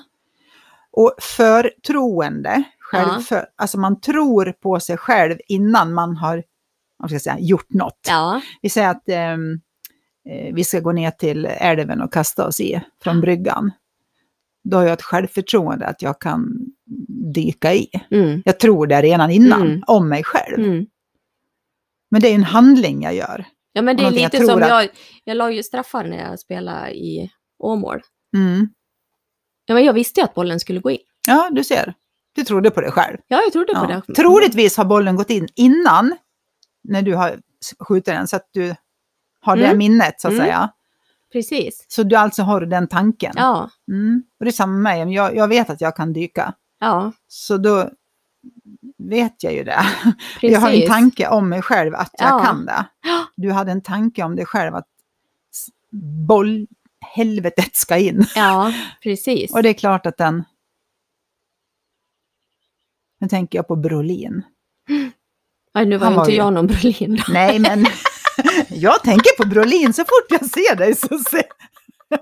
Och 0.91 1.15
förtroende, 1.21 2.63
självför, 2.79 3.45
alltså 3.55 3.79
man 3.79 4.01
tror 4.01 4.51
på 4.51 4.79
sig 4.79 4.97
själv 4.97 5.37
innan 5.47 5.93
man 5.93 6.17
har 6.17 6.43
vad 6.97 7.09
ska 7.09 7.19
säga, 7.19 7.39
gjort 7.39 7.69
något. 7.69 7.99
ja, 8.07 8.41
Vi 8.61 8.69
säger 8.69 8.89
att 8.89 9.09
ehm, 9.09 9.51
eh, 10.29 10.53
vi 10.53 10.63
ska 10.63 10.79
gå 10.79 10.91
ner 10.91 11.11
till 11.11 11.45
älven 11.45 12.01
och 12.01 12.13
kasta 12.13 12.47
oss 12.47 12.59
i 12.59 12.81
från 13.03 13.21
bryggan. 13.21 13.71
Då 14.69 14.77
har 14.77 14.83
jag 14.83 14.93
ett 14.93 15.01
självförtroende 15.01 15.85
att 15.85 16.01
jag 16.01 16.21
kan 16.21 16.47
dyka 17.33 17.73
i. 17.73 17.87
mm, 18.11 18.41
Jag 18.45 18.59
tror 18.59 18.87
det 18.87 19.01
redan 19.01 19.31
innan, 19.31 19.61
Mm. 19.61 19.81
om 19.87 20.09
mig 20.09 20.23
själv. 20.23 20.59
mm. 20.65 20.85
Men 22.11 22.21
det 22.21 22.27
är 22.27 22.35
en 22.35 22.43
handling 22.43 23.03
jag 23.03 23.15
gör. 23.15 23.45
Ja, 23.73 23.81
men 23.81 23.97
det 23.97 24.03
är 24.03 24.05
jag 24.05 24.13
lite 24.13 24.37
tror 24.37 24.47
som 24.49 24.63
att- 24.63 24.69
jag, 24.69 24.89
jag 25.23 25.37
la 25.37 25.51
ju 25.51 25.63
straffar 25.63 26.03
när 26.03 26.29
jag 26.29 26.39
spelade 26.39 26.91
i 26.95 27.31
Åmål. 27.59 28.01
Mm. 28.37 28.69
Ja, 29.65 29.73
men 29.73 29.83
jag 29.85 29.93
visste 29.93 30.19
ju 30.19 30.23
att 30.23 30.33
bollen 30.33 30.59
skulle 30.59 30.79
gå 30.79 30.91
in. 30.91 30.97
Ja, 31.27 31.49
du 31.51 31.63
ser. 31.63 31.93
Du 32.35 32.43
trodde 32.43 32.71
på 32.71 32.81
det 32.81 32.91
själv. 32.91 33.17
Ja, 33.27 33.41
jag 33.43 33.53
trodde 33.53 33.73
på 33.73 33.87
Ja. 33.89 34.01
det. 34.07 34.13
Troligtvis 34.13 34.77
har 34.77 34.85
bollen 34.85 35.15
gått 35.15 35.29
in 35.29 35.47
innan, 35.55 36.15
när 36.83 37.01
du 37.01 37.15
har 37.15 37.39
skjutit 37.79 38.05
den, 38.05 38.27
så 38.27 38.35
att 38.35 38.49
du 38.51 38.75
har 39.39 39.55
det 39.57 39.65
Mm. 39.65 39.77
minnet, 39.77 40.21
så 40.21 40.27
att 40.27 40.33
Mm. 40.33 40.45
säga. 40.45 40.69
Precis. 41.35 41.85
Så 41.87 42.03
du 42.03 42.15
alltså 42.15 42.43
har 42.43 42.61
den 42.61 42.87
tanken. 42.87 43.33
Ja, 43.35 43.69
Mm. 43.87 44.23
Och 44.39 44.45
det 44.45 44.49
är 44.49 44.53
samma 44.53 44.73
med 44.77 45.07
mig, 45.07 45.15
jag, 45.15 45.35
jag 45.35 45.47
vet 45.47 45.69
att 45.69 45.81
jag 45.81 45.95
kan 45.95 46.13
dyka. 46.13 46.53
ja, 46.79 47.11
Så 47.27 47.57
då 47.57 47.89
vet 48.97 49.43
jag 49.43 49.53
ju 49.53 49.63
det. 49.63 49.85
precis. 50.39 50.41
Jag 50.53 50.59
har 50.59 50.71
en 50.71 50.87
tanke 50.87 51.27
om 51.29 51.49
mig 51.49 51.61
själv 51.61 51.95
att 51.95 52.11
jag 52.17 52.29
Ja. 52.29 52.39
kan 52.43 52.65
det. 52.65 52.85
Du 53.35 53.51
hade 53.51 53.71
en 53.71 53.81
tanke 53.81 54.23
om 54.23 54.35
dig 54.35 54.45
själv 54.45 54.75
att 54.75 54.87
s- 55.53 55.67
bollhelvetet 56.27 57.75
ska 57.75 57.97
in. 57.97 58.25
Ja, 58.35 58.73
precis. 59.03 59.53
Och 59.53 59.63
det 59.63 59.69
är 59.69 59.73
klart 59.73 60.05
att 60.05 60.17
den... 60.17 60.43
Nu 63.19 63.27
tänker 63.27 63.57
jag 63.57 63.67
på 63.67 63.75
Brolin. 63.75 64.41
Nej, 65.73 65.85
nu 65.85 65.97
var 65.97 66.09
ju 66.09 66.15
var 66.15 66.21
inte 66.23 66.31
ju- 66.31 66.37
jag 66.37 66.53
någon 66.53 66.67
Brolin 66.67 67.15
då. 67.15 67.33
Nej, 67.33 67.59
men 67.59 67.85
jag 68.69 69.03
tänker 69.03 69.37
på 69.43 69.49
Brolin 69.49 69.93
så 69.93 70.01
fort 70.01 70.25
jag 70.29 70.45
ser 70.45 70.75
dig. 70.75 70.95
Så 70.95 71.19
ser... 71.19 71.45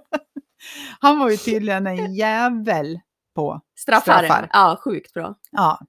Han 0.99 1.19
var 1.19 1.29
ju 1.29 1.37
tydligen 1.37 1.87
en 1.87 2.15
jävel 2.15 2.99
på... 3.35 3.61
Straffar. 3.79 4.17
Straffar. 4.17 4.49
Ja, 4.53 4.79
sjukt 4.83 5.13
bra. 5.13 5.35
Ja. 5.51 5.79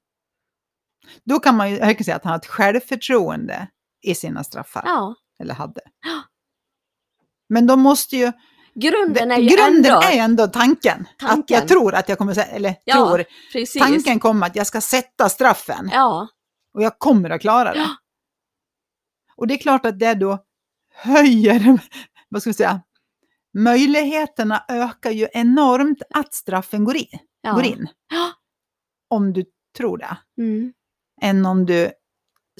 Då 1.24 1.38
kan 1.38 1.56
man 1.56 1.70
ju 1.70 1.76
jag 1.76 1.96
kan 1.98 2.04
säga 2.04 2.16
att 2.16 2.24
han 2.24 2.30
har 2.30 2.38
ett 2.38 2.46
självförtroende 2.46 3.68
i 4.02 4.14
sina 4.14 4.44
straffar. 4.44 4.82
Ja. 4.86 5.14
Eller 5.40 5.54
hade. 5.54 5.80
Men 7.48 7.66
de 7.66 7.80
måste 7.80 8.16
ju... 8.16 8.32
Grunden 8.74 9.30
är 9.30 9.38
ju 9.38 9.48
grunden 9.48 9.92
ändå... 9.92 10.02
är 10.02 10.18
ändå 10.18 10.46
tanken. 10.46 11.06
Att 11.22 11.28
Tanken. 11.28 11.58
jag 11.58 11.68
tror 11.68 11.94
att 11.94 12.08
jag 12.08 12.18
kommer 12.18 12.54
eller 12.54 12.74
Ja, 12.84 12.94
tror, 12.94 13.24
Precis. 13.52 13.82
tanken 13.82 14.20
kommer 14.20 14.46
att 14.46 14.56
jag 14.56 14.66
ska 14.66 14.80
sätta 14.80 15.28
straffen. 15.28 15.90
Ja, 15.92 16.28
Och 16.74 16.82
jag 16.82 16.98
kommer 16.98 17.30
att 17.30 17.40
klara 17.40 17.72
det. 17.72 17.78
Ja. 17.78 17.88
Och 19.36 19.46
det 19.46 19.54
är 19.54 19.58
klart 19.58 19.86
att 19.86 19.98
det 19.98 20.14
då 20.14 20.44
höjer, 20.94 21.78
vad 22.28 22.42
ska 22.42 22.50
vi 22.50 22.54
säga, 22.54 22.80
möjligheterna 23.54 24.64
ökar 24.68 25.10
ju 25.10 25.28
enormt 25.32 26.02
att 26.10 26.34
straffen 26.34 26.84
går, 26.84 26.96
i, 26.96 27.08
ja. 27.40 27.52
går 27.52 27.64
in. 27.64 27.88
Om 29.08 29.32
du 29.32 29.44
tror 29.76 29.98
det. 29.98 30.16
Mm. 30.38 30.72
Än 31.22 31.46
om 31.46 31.66
du 31.66 31.92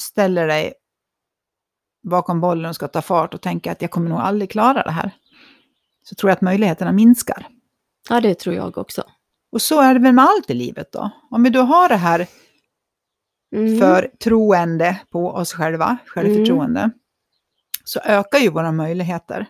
ställer 0.00 0.46
dig 0.46 0.74
bakom 2.02 2.40
bollen 2.40 2.68
och 2.68 2.74
ska 2.74 2.88
ta 2.88 3.02
fart 3.02 3.34
och 3.34 3.40
tänker 3.40 3.72
att 3.72 3.82
jag 3.82 3.90
kommer 3.90 4.10
nog 4.10 4.18
aldrig 4.18 4.50
klara 4.50 4.82
det 4.82 4.90
här. 4.90 5.10
Så 6.02 6.14
tror 6.14 6.30
jag 6.30 6.36
att 6.36 6.42
möjligheterna 6.42 6.92
minskar. 6.92 7.48
ja, 8.08 8.20
det 8.20 8.34
tror 8.34 8.54
jag 8.54 8.78
också. 8.78 9.02
Och 9.52 9.62
så 9.62 9.80
är 9.80 9.94
det 9.94 10.00
väl 10.00 10.12
med 10.12 10.24
allt 10.24 10.50
i 10.50 10.54
livet 10.54 10.92
då. 10.92 11.10
Om 11.30 11.42
vi 11.42 11.50
då 11.50 11.62
har 11.62 11.88
det 11.88 11.96
här 11.96 12.26
Mm. 13.54 13.78
för 13.78 14.10
troende 14.24 15.00
på 15.10 15.30
oss 15.30 15.52
själva, 15.52 15.96
självförtroende, 16.06 16.90
så 17.84 18.00
ökar 18.00 18.38
ju 18.38 18.50
våra 18.50 18.72
möjligheter. 18.72 19.46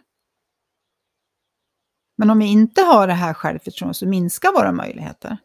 Men 2.16 2.30
om 2.30 2.38
vi 2.38 2.46
inte 2.46 2.82
har 2.82 3.06
det 3.06 3.12
här 3.12 3.34
självförtroendet 3.34 3.96
så 3.96 4.06
minskar 4.06 4.52
våra 4.52 4.72
möjligheter. 4.72 5.38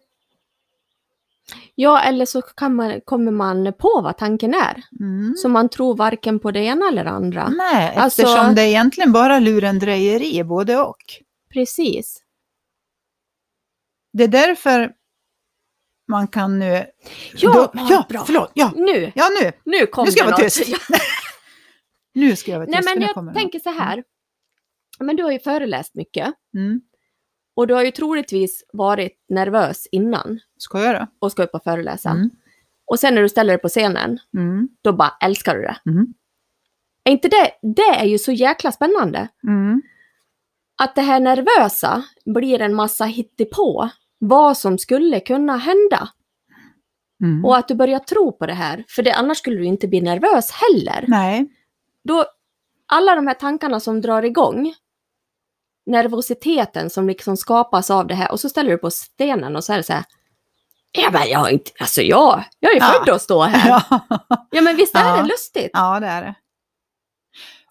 Ja, 1.76 2.02
eller 2.02 2.26
så 2.26 2.42
man, 2.70 3.02
kommer 3.02 3.32
man 3.32 3.74
på 3.74 4.02
vad 4.04 4.18
tanken 4.18 4.54
är. 4.54 4.84
Mm. 5.00 5.36
Så 5.38 5.50
man 5.50 5.70
tror 5.70 5.96
varken 5.96 6.40
på 6.40 6.52
det 6.52 6.60
ena 6.60 6.88
eller 6.88 7.04
det 7.04 7.10
andra. 7.10 7.50
Nej, 7.50 7.96
Alltså- 7.96 8.22
eftersom 8.22 8.56
det 8.56 8.62
är 8.62 8.68
egentligen 8.68 9.12
bara 9.12 9.40
lurendrejeri, 9.40 10.44
både 10.44 10.78
och. 10.78 11.04
Precis. 11.54 12.24
Det 14.14 14.24
är 14.24 14.28
därför 14.28 14.94
man 16.10 16.28
kan 16.28 16.60
nu... 16.60 16.86
Ja, 17.34 17.54
då, 17.54 17.72
ja, 17.90 18.06
bra. 18.10 18.24
förlåt. 18.26 18.52
Ja, 18.54 18.72
Nu, 18.76 19.12
ja 19.16 19.26
nu. 19.42 19.52
nu 19.64 19.86
kommer 19.86 20.06
Nu 20.08 20.12
ska 20.12 20.20
jag 20.20 20.28
det 20.28 20.32
vara 20.32 20.44
något. 20.44 20.54
tyst. 20.54 20.76
Nu 22.14 22.36
ska 22.36 22.52
jag 22.52 22.60
vara 22.60 22.68
tyst. 22.68 22.80
Nej, 22.86 22.96
men 22.98 23.10
jag 23.16 23.34
tänker 23.36 23.60
så 23.60 23.70
här. 23.70 24.04
Men 25.00 25.16
du 25.16 25.24
har 25.24 25.32
ju 25.32 25.40
föreläst 25.40 25.96
mycket. 25.96 26.26
något. 26.28 26.36
Mm. 26.56 26.82
Och 27.56 27.68
du 27.68 27.74
har 27.74 27.84
ju 27.84 27.92
troligtvis 27.92 28.64
varit 28.74 29.14
nervös 29.30 29.88
innan 29.92 30.40
Skojar 30.58 30.94
du? 30.94 31.08
och 31.20 31.32
ska 31.32 31.44
upp 31.44 31.54
och 31.56 31.64
föreläsa. 31.64 32.10
Mm. 32.10 32.30
Och 32.86 33.00
sen 33.00 33.16
när 33.16 33.22
du 33.22 33.30
ställer 33.30 33.54
dig 33.54 33.62
på 33.62 33.68
scenen, 33.70 34.20
Mm. 34.38 34.70
då 34.82 34.94
bara 34.94 35.14
älskar 35.22 35.56
du 35.56 35.62
det. 35.62 35.78
Mm. 35.92 36.14
Är 37.04 37.12
inte 37.12 37.28
det, 37.28 37.52
det 37.76 38.00
är 38.00 38.06
ju 38.06 38.18
så 38.18 38.32
jäkla 38.32 38.72
spännande. 38.72 39.28
Mm. 39.48 39.82
Att 40.82 40.96
det 40.96 41.02
här 41.02 41.20
nervösa 41.20 42.04
blir 42.26 42.62
en 42.62 42.76
massa 42.76 43.06
hittepå. 43.06 43.90
Vad 44.20 44.58
som 44.58 44.78
skulle 44.78 45.20
kunna 45.20 45.58
hända. 45.58 46.10
Mm. 47.24 47.46
Och 47.46 47.58
att 47.58 47.68
du 47.68 47.76
börjar 47.76 48.00
tro 48.00 48.32
på 48.32 48.46
det 48.46 48.54
här. 48.54 48.86
För 48.88 49.04
det, 49.04 49.14
annars 49.14 49.38
skulle 49.38 49.58
du 49.58 49.66
inte 49.66 49.88
bli 49.88 50.02
nervös 50.02 50.52
heller. 50.52 51.06
Nej. 51.08 51.48
Då, 52.04 52.26
alla 52.92 53.16
de 53.16 53.28
här 53.28 53.34
tankarna 53.34 53.80
som 53.80 54.02
drar 54.02 54.24
igång, 54.24 54.74
nervositeten 55.86 56.90
som 56.90 57.08
liksom 57.08 57.38
skapas 57.38 57.92
av 57.92 58.08
det 58.08 58.16
här, 58.16 58.32
och 58.32 58.40
så 58.40 58.50
ställer 58.50 58.70
du 58.72 58.78
på 58.78 58.92
stenen 58.92 59.56
och 59.56 59.64
så 59.64 59.74
är 59.74 59.78
det 59.78 59.84
så 59.84 59.94
här, 59.94 60.04
ja 60.92 61.10
men 61.12 61.30
jag 61.30 61.52
inte, 61.52 61.72
alltså 61.80 62.02
jag, 62.02 62.44
jag 62.60 62.72
är 62.76 62.80
Ja. 62.80 62.86
född 63.06 63.10
att 63.16 63.22
stå 63.22 63.42
här. 63.44 63.70
Ja, 63.90 64.00
Ja. 64.52 64.62
men 64.62 64.76
visst 64.76 64.96
är 64.96 65.00
Ja. 65.06 65.18
det 65.22 65.28
lustigt? 65.28 65.70
ja, 65.74 66.00
det 66.00 66.08
är 66.08 66.22
det. 66.22 66.36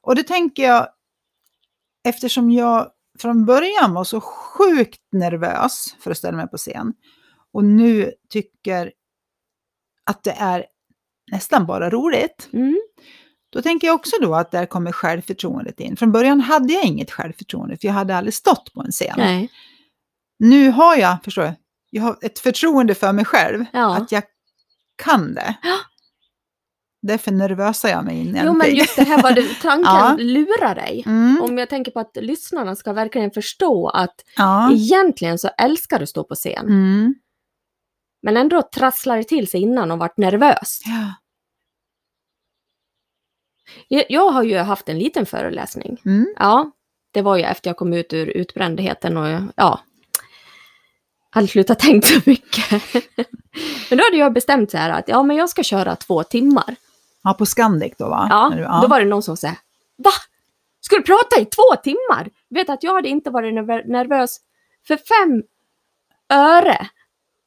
Och 0.01 0.15
det 0.15 0.23
tänker 0.23 0.63
jag, 0.63 0.89
eftersom 2.09 2.51
jag 2.51 2.91
från 3.21 3.45
början 3.45 3.95
var 3.95 4.05
så 4.05 4.21
sjukt 4.21 5.01
nervös 5.13 5.97
för 6.01 6.11
att 6.11 6.19
ställa 6.19 6.37
mig 6.37 6.49
på 6.49 6.57
scen 6.57 6.93
och 7.53 7.65
nu 7.65 8.13
tycker 8.31 8.93
att 10.05 10.23
det 10.25 10.31
är 10.39 10.67
nästan 11.33 11.67
bara 11.67 11.91
roligt, 11.91 12.49
Mm. 12.53 12.81
då 13.51 13.63
tänker 13.63 13.87
jag 13.87 13.95
också 13.95 14.17
då 14.21 14.35
att 14.35 14.51
där 14.51 14.67
kommer 14.67 14.93
självförtroendet 14.93 15.81
in. 15.81 15.97
Från 15.97 16.13
början 16.13 16.41
hade 16.41 16.73
jag 16.73 16.85
inget 16.85 17.11
självförtroende, 17.11 17.77
för 17.77 17.87
jag 17.89 17.95
hade 17.95 18.17
aldrig 18.17 18.35
stått 18.35 18.73
på 18.75 18.81
en 18.83 18.91
scen. 18.93 19.15
Nej. 19.17 19.51
Nu 20.39 20.71
har 20.71 20.97
jag, 20.97 21.17
förstår 21.25 21.43
du, 21.43 21.53
jag 21.91 22.03
har 22.03 22.19
ett 22.23 22.39
förtroende 22.39 22.95
för 22.95 23.13
mig 23.13 23.25
själv, 23.25 23.65
Ja. 23.73 23.97
att 23.97 24.13
jag 24.13 24.23
kan 25.03 25.35
det. 25.35 25.55
Ja. 25.63 25.77
Därför 27.03 27.31
nervösar 27.33 27.89
jag 27.89 28.05
mig 28.05 28.19
in 28.21 28.41
Jo 28.45 28.53
men 28.53 28.75
just 28.75 28.97
det 28.97 29.03
här 29.03 29.23
vad 29.23 29.35
du, 29.35 29.55
tanken 29.63 29.85
Ja. 29.85 30.17
lurar 30.19 30.75
dig. 30.75 31.03
Mm, 31.07 31.43
Om 31.43 31.59
jag 31.59 31.69
tänker 31.69 31.93
på 31.93 32.01
att 32.01 32.17
lyssnarna 32.17 32.77
ska 32.77 32.93
verkligen 32.93 33.31
förstå 33.31 33.89
att 33.89 34.15
ja. 34.37 34.73
egentligen 34.73 35.39
så 35.39 35.49
älskar 35.59 35.99
du 35.99 36.03
att 36.03 36.09
stå 36.09 36.25
på 36.25 36.35
scen. 36.35 36.67
Mm. 36.67 37.15
Men 38.23 38.37
ändå 38.37 38.63
trasslar 38.63 39.17
det 39.17 39.25
till 39.25 39.49
sig 39.51 39.61
innan 39.61 39.91
och 39.91 39.99
varit 39.99 40.17
nervös. 40.17 40.81
Ja. 40.85 41.15
Jag, 43.89 44.05
jag 44.09 44.31
har 44.31 44.43
ju 44.43 44.57
haft 44.59 44.89
en 44.89 44.99
liten 44.99 45.27
föreläsning. 45.27 46.01
Mm. 46.05 46.35
Ja, 46.39 46.71
det 47.11 47.23
var 47.23 47.37
ju 47.37 47.43
efter 47.43 47.71
jag 47.71 47.77
kom 47.77 47.93
ut 47.93 48.13
ur 48.13 48.27
utbrändheten 48.27 49.17
och 49.17 49.41
ja, 49.57 49.81
hade 51.31 51.49
slutat 51.49 51.79
tänkt 51.79 52.07
så 52.07 52.21
mycket. 52.27 52.71
men 53.91 53.99
då 53.99 54.05
hade 54.05 54.17
jag 54.17 54.33
bestämt 54.33 54.71
så 54.71 54.77
här 54.77 54.91
att 54.91 55.09
ja, 55.09 55.23
men 55.23 55.37
jag 55.37 55.49
ska 55.51 55.63
köra 55.63 55.97
två 55.97 56.23
timmar. 56.23 56.77
Ja, 57.29 57.35
på 57.35 57.47
Scandic 57.47 57.93
då 57.99 58.09
va? 58.09 58.27
Ja, 58.31 58.53
du- 58.57 58.63
då 58.83 58.89
var 58.89 59.01
det 59.01 59.07
någon 59.07 59.23
som 59.23 59.37
sa 59.37 59.49
va? 59.97 60.11
Ska 60.81 60.97
du 60.97 61.03
prata 61.03 61.41
i 61.41 61.45
två 61.45 61.77
timmar? 61.83 62.31
Vet 62.51 62.71
att 62.71 62.83
jag 62.83 62.95
hade 62.95 63.09
inte 63.09 63.31
varit 63.31 63.55
nerv- 63.55 63.87
nervös 63.87 64.37
för 64.87 64.97
fem 64.97 65.43
öre. 66.33 66.89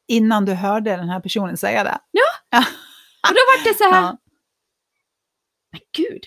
Innan 0.07 0.45
du 0.45 0.53
hörde 0.53 0.91
den 0.95 1.09
här 1.09 1.19
personen 1.19 1.57
säga 1.57 1.83
det. 1.83 1.99
Och 3.29 3.33
då 3.35 3.41
var 3.47 3.63
det 3.69 3.77
så 3.77 3.83
här, 3.83 4.01
Ja. 4.01 4.17
men 5.71 5.81
gud, 5.97 6.23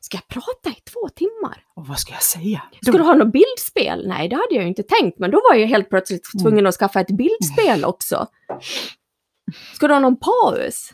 ska 0.00 0.16
jag 0.16 0.28
prata 0.28 0.70
i 0.70 0.80
två 0.92 1.08
timmar? 1.08 1.64
Och 1.74 1.86
vad 1.86 1.98
ska 1.98 2.12
jag 2.12 2.22
säga? 2.22 2.62
Ska 2.82 2.92
du 2.92 3.02
ha 3.04 3.14
något 3.14 3.32
bildspel? 3.32 4.08
Nej, 4.08 4.28
det 4.28 4.36
hade 4.36 4.54
jag 4.54 4.62
ju 4.62 4.68
inte 4.68 4.82
tänkt, 4.82 5.18
men 5.18 5.30
då 5.30 5.40
var 5.50 5.54
jag 5.56 5.66
helt 5.68 5.88
plötsligt 5.90 6.22
tvungen 6.42 6.66
att 6.66 6.74
skaffa 6.74 7.00
ett 7.00 7.10
bildspel 7.10 7.84
också. 7.84 8.26
Ska 9.74 9.88
du 9.88 9.94
ha 9.94 10.00
någon 10.00 10.16
paus? 10.16 10.92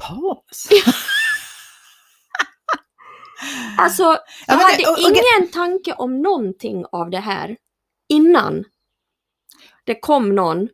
Paus? 0.00 0.68
Alltså, 3.78 4.02
jag 4.02 4.18
men 4.46 4.58
det- 4.58 4.64
hade 4.64 4.86
och- 4.86 4.92
och- 4.92 5.16
ingen 5.16 5.50
tanke 5.52 5.92
om 5.92 6.22
någonting 6.22 6.84
av 6.92 7.10
det 7.10 7.18
här 7.20 7.56
innan 8.08 8.64
det 9.84 10.00
kom 10.00 10.34
någon 10.34 10.68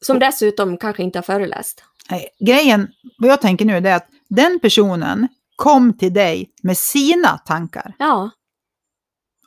som 0.00 0.18
dessutom 0.18 0.76
kanske 0.78 1.02
inte 1.02 1.18
har 1.18 1.22
föreläst. 1.22 1.84
Nej, 2.10 2.28
grejen, 2.38 2.88
vad 3.18 3.30
jag 3.30 3.40
tänker 3.40 3.64
nu 3.64 3.76
är 3.76 3.96
att 3.96 4.08
den 4.28 4.60
personen 4.60 5.28
kom 5.56 5.98
till 5.98 6.12
dig 6.12 6.52
med 6.62 6.78
sina 6.78 7.38
tankar 7.38 7.94
Ja, 7.98 8.30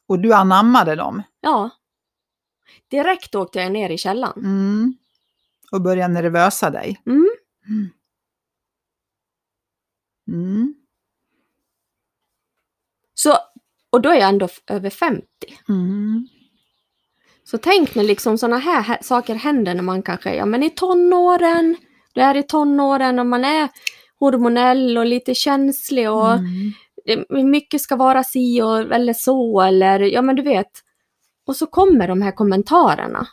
och 0.08 0.20
du 0.20 0.34
anammade 0.34 0.96
dem. 0.96 1.24
ja. 1.42 1.70
Direkt 2.92 3.36
åkte 3.36 3.60
jag 3.60 3.72
ner 3.72 3.90
i 3.90 3.98
källan. 3.98 4.34
Mm. 4.38 4.98
Och 5.72 5.82
började 5.82 6.14
nervösa 6.14 6.70
dig. 6.70 7.02
Mm. 7.06 7.30
Mm. 10.28 10.76
Så, 13.14 13.38
och 13.90 14.02
då 14.02 14.10
är 14.10 14.16
jag 14.16 14.30
ändå 14.30 14.48
över 14.68 14.90
50. 14.90 15.26
Mm. 15.70 16.28
Så 17.44 17.58
tänk 17.58 17.96
när 17.96 18.04
liksom 18.04 18.38
sådana 18.38 18.58
här 18.58 18.82
hä- 18.84 19.02
saker 19.04 19.36
händer 19.36 19.76
när 19.76 19.82
man 19.82 20.04
kanske, 20.04 20.36
ja 20.36 20.46
men 20.46 20.64
i 20.64 20.70
tonåren, 20.70 21.76
du 22.14 22.22
är 22.22 22.38
i 22.38 22.44
tonåren 22.44 23.20
och 23.20 23.26
man 23.26 23.46
är 23.46 23.70
hormonell 24.20 24.98
och 24.98 25.06
lite 25.06 25.36
känslig 25.36 26.12
och 26.12 26.34
Mm. 26.34 27.52
mycket 27.52 27.82
ska 27.82 27.96
vara 27.96 28.24
si 28.24 28.62
och 28.62 28.80
eller 28.94 29.14
så 29.14 29.62
eller 29.62 30.00
ja 30.00 30.22
men 30.22 30.36
du 30.36 30.42
vet. 30.42 30.72
Och 31.46 31.56
så 31.56 31.68
kommer 31.68 32.08
de 32.08 32.22
här 32.22 32.32
kommentarerna. 32.32 33.28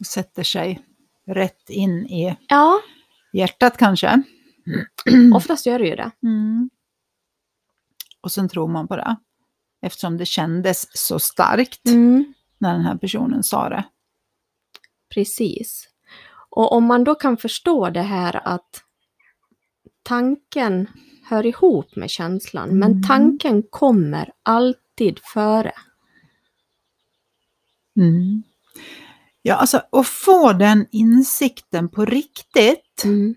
Och 0.00 0.06
sätter 0.06 0.42
sig 0.42 0.84
rätt 1.26 1.70
in 1.70 2.06
i 2.06 2.36
Ja, 2.48 2.80
hjärtat 3.32 3.76
kanske. 3.76 4.22
oftast 5.34 5.66
gör 5.66 5.78
det 5.78 5.88
ju 5.88 5.96
det. 5.96 6.10
Mm. 6.22 6.70
Och 8.20 8.32
sen 8.32 8.48
tror 8.48 8.68
man 8.68 8.88
på 8.88 8.96
det. 8.96 9.16
Eftersom 9.82 10.16
det 10.16 10.26
kändes 10.26 10.86
så 10.98 11.18
starkt 11.18 11.86
Mm, 11.88 12.34
när 12.58 12.72
den 12.72 12.82
här 12.82 12.96
personen 12.96 13.42
sa 13.42 13.68
det. 13.68 13.84
precis. 15.14 15.88
Och 16.50 16.72
om 16.72 16.84
man 16.84 17.04
då 17.04 17.14
kan 17.14 17.36
förstå 17.36 17.90
det 17.90 18.02
här 18.02 18.40
att 18.48 18.82
tanken 20.02 20.86
hör 21.28 21.46
ihop 21.46 21.96
med 21.96 22.10
känslan, 22.10 22.68
Mm. 22.70 22.78
men 22.78 23.02
tanken 23.02 23.62
kommer 23.70 24.32
alltid 24.42 25.18
före. 25.34 25.72
Mm. 27.96 28.42
Ja, 29.46 29.54
alltså 29.54 29.82
att 29.92 30.06
få 30.06 30.52
den 30.52 30.86
insikten 30.90 31.88
på 31.88 32.04
riktigt, 32.04 33.02
Mm. 33.04 33.34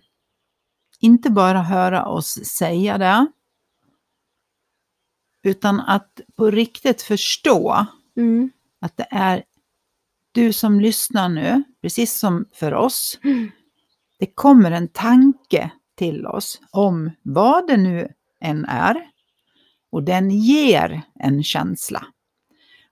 inte 0.99 1.29
bara 1.29 1.61
höra 1.61 2.05
oss 2.07 2.45
säga 2.45 2.97
det, 2.97 3.27
utan 5.43 5.79
att 5.79 6.19
på 6.35 6.51
riktigt 6.51 7.01
förstå 7.01 7.85
Mm. 8.17 8.51
att 8.81 8.97
det 8.97 9.07
är 9.11 9.43
du 10.31 10.53
som 10.53 10.79
lyssnar 10.79 11.29
nu, 11.29 11.63
precis 11.81 12.19
som 12.19 12.45
för 12.53 12.73
oss, 12.73 13.19
Mm. 13.23 13.51
det 14.19 14.25
kommer 14.35 14.71
en 14.71 14.87
tanke 14.87 15.71
till 15.95 16.25
oss 16.25 16.61
om 16.71 17.11
vad 17.21 17.67
det 17.67 17.77
nu 17.77 18.13
än 18.41 18.65
är 18.65 19.09
och 19.91 20.03
den 20.03 20.31
ger 20.31 21.01
en 21.19 21.43
känsla. 21.43 22.05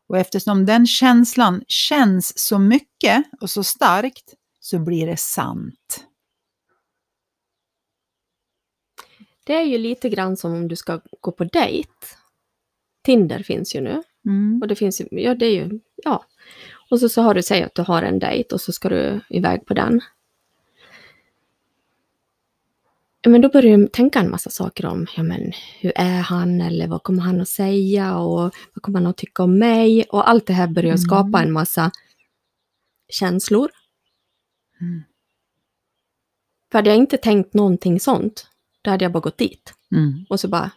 Och 0.08 0.18
eftersom 0.18 0.66
den 0.66 0.88
känslan 0.88 1.64
känns 1.68 2.40
så 2.40 2.60
mycket 2.60 3.24
och 3.42 3.50
så 3.50 3.64
starkt 3.64 4.34
så 4.60 4.80
blir 4.80 5.08
det 5.08 5.18
sant. 5.18 6.06
Det 9.44 9.54
är 9.54 9.64
ju 9.64 9.78
lite 9.78 10.10
grann 10.10 10.38
som 10.38 10.54
om 10.54 10.68
du 10.68 10.76
ska 10.76 11.02
gå 11.22 11.32
på 11.32 11.44
dejt. 11.44 11.90
Tinder 13.04 13.44
finns 13.44 13.76
ju 13.76 13.82
nu. 13.82 14.04
Mm. 14.26 14.62
Och 14.62 14.68
det 14.68 14.76
finns 14.76 15.02
ju, 15.02 15.08
ja 15.12 15.36
det 15.36 15.46
är 15.46 15.52
ju, 15.52 15.80
ja. 15.96 16.26
Och 16.90 17.00
så, 17.00 17.10
så 17.10 17.22
har 17.22 17.34
du, 17.34 17.44
säg 17.44 17.64
att 17.64 17.76
du 17.76 17.82
har 17.82 18.04
en 18.04 18.20
dejt 18.20 18.56
och 18.56 18.62
så 18.62 18.72
ska 18.72 18.90
du 18.90 19.22
iväg 19.30 19.66
på 19.66 19.74
den. 19.74 20.02
Ja, 23.15 23.15
Men 23.26 23.42
då 23.42 23.50
börjar 23.50 23.78
du 23.78 23.88
tänka 23.88 24.20
en 24.20 24.30
massa 24.32 24.50
saker 24.50 24.86
om, 24.86 25.08
ja 25.18 25.24
men 25.24 25.52
hur 25.80 25.92
är 25.96 26.22
han 26.22 26.62
eller 26.62 26.88
vad 26.88 27.04
kommer 27.04 27.22
han 27.22 27.42
att 27.42 27.48
säga 27.48 28.18
och 28.18 28.42
vad 28.74 28.82
kommer 28.82 29.00
han 29.00 29.08
att 29.08 29.18
tycka 29.18 29.44
om 29.44 29.60
mig? 29.60 30.04
Och 30.04 30.30
allt 30.30 30.46
det 30.48 30.54
här 30.54 30.68
börjar 30.68 30.90
Mm. 30.90 30.98
skapa 30.98 31.42
en 31.44 31.52
massa 31.52 31.92
känslor. 33.10 33.70
Mm. 34.82 35.04
För 36.72 36.78
hade 36.80 36.90
jag 36.90 36.98
inte 36.98 37.18
tänkt 37.18 37.54
någonting 37.54 38.00
sånt, 38.00 38.48
då 38.82 38.92
hade 38.92 39.06
jag 39.06 39.12
bara 39.12 39.20
gått 39.20 39.38
dit. 39.38 39.74
Mm. 39.92 40.26
Och 40.30 40.40
så 40.40 40.48
bara, 40.48 40.72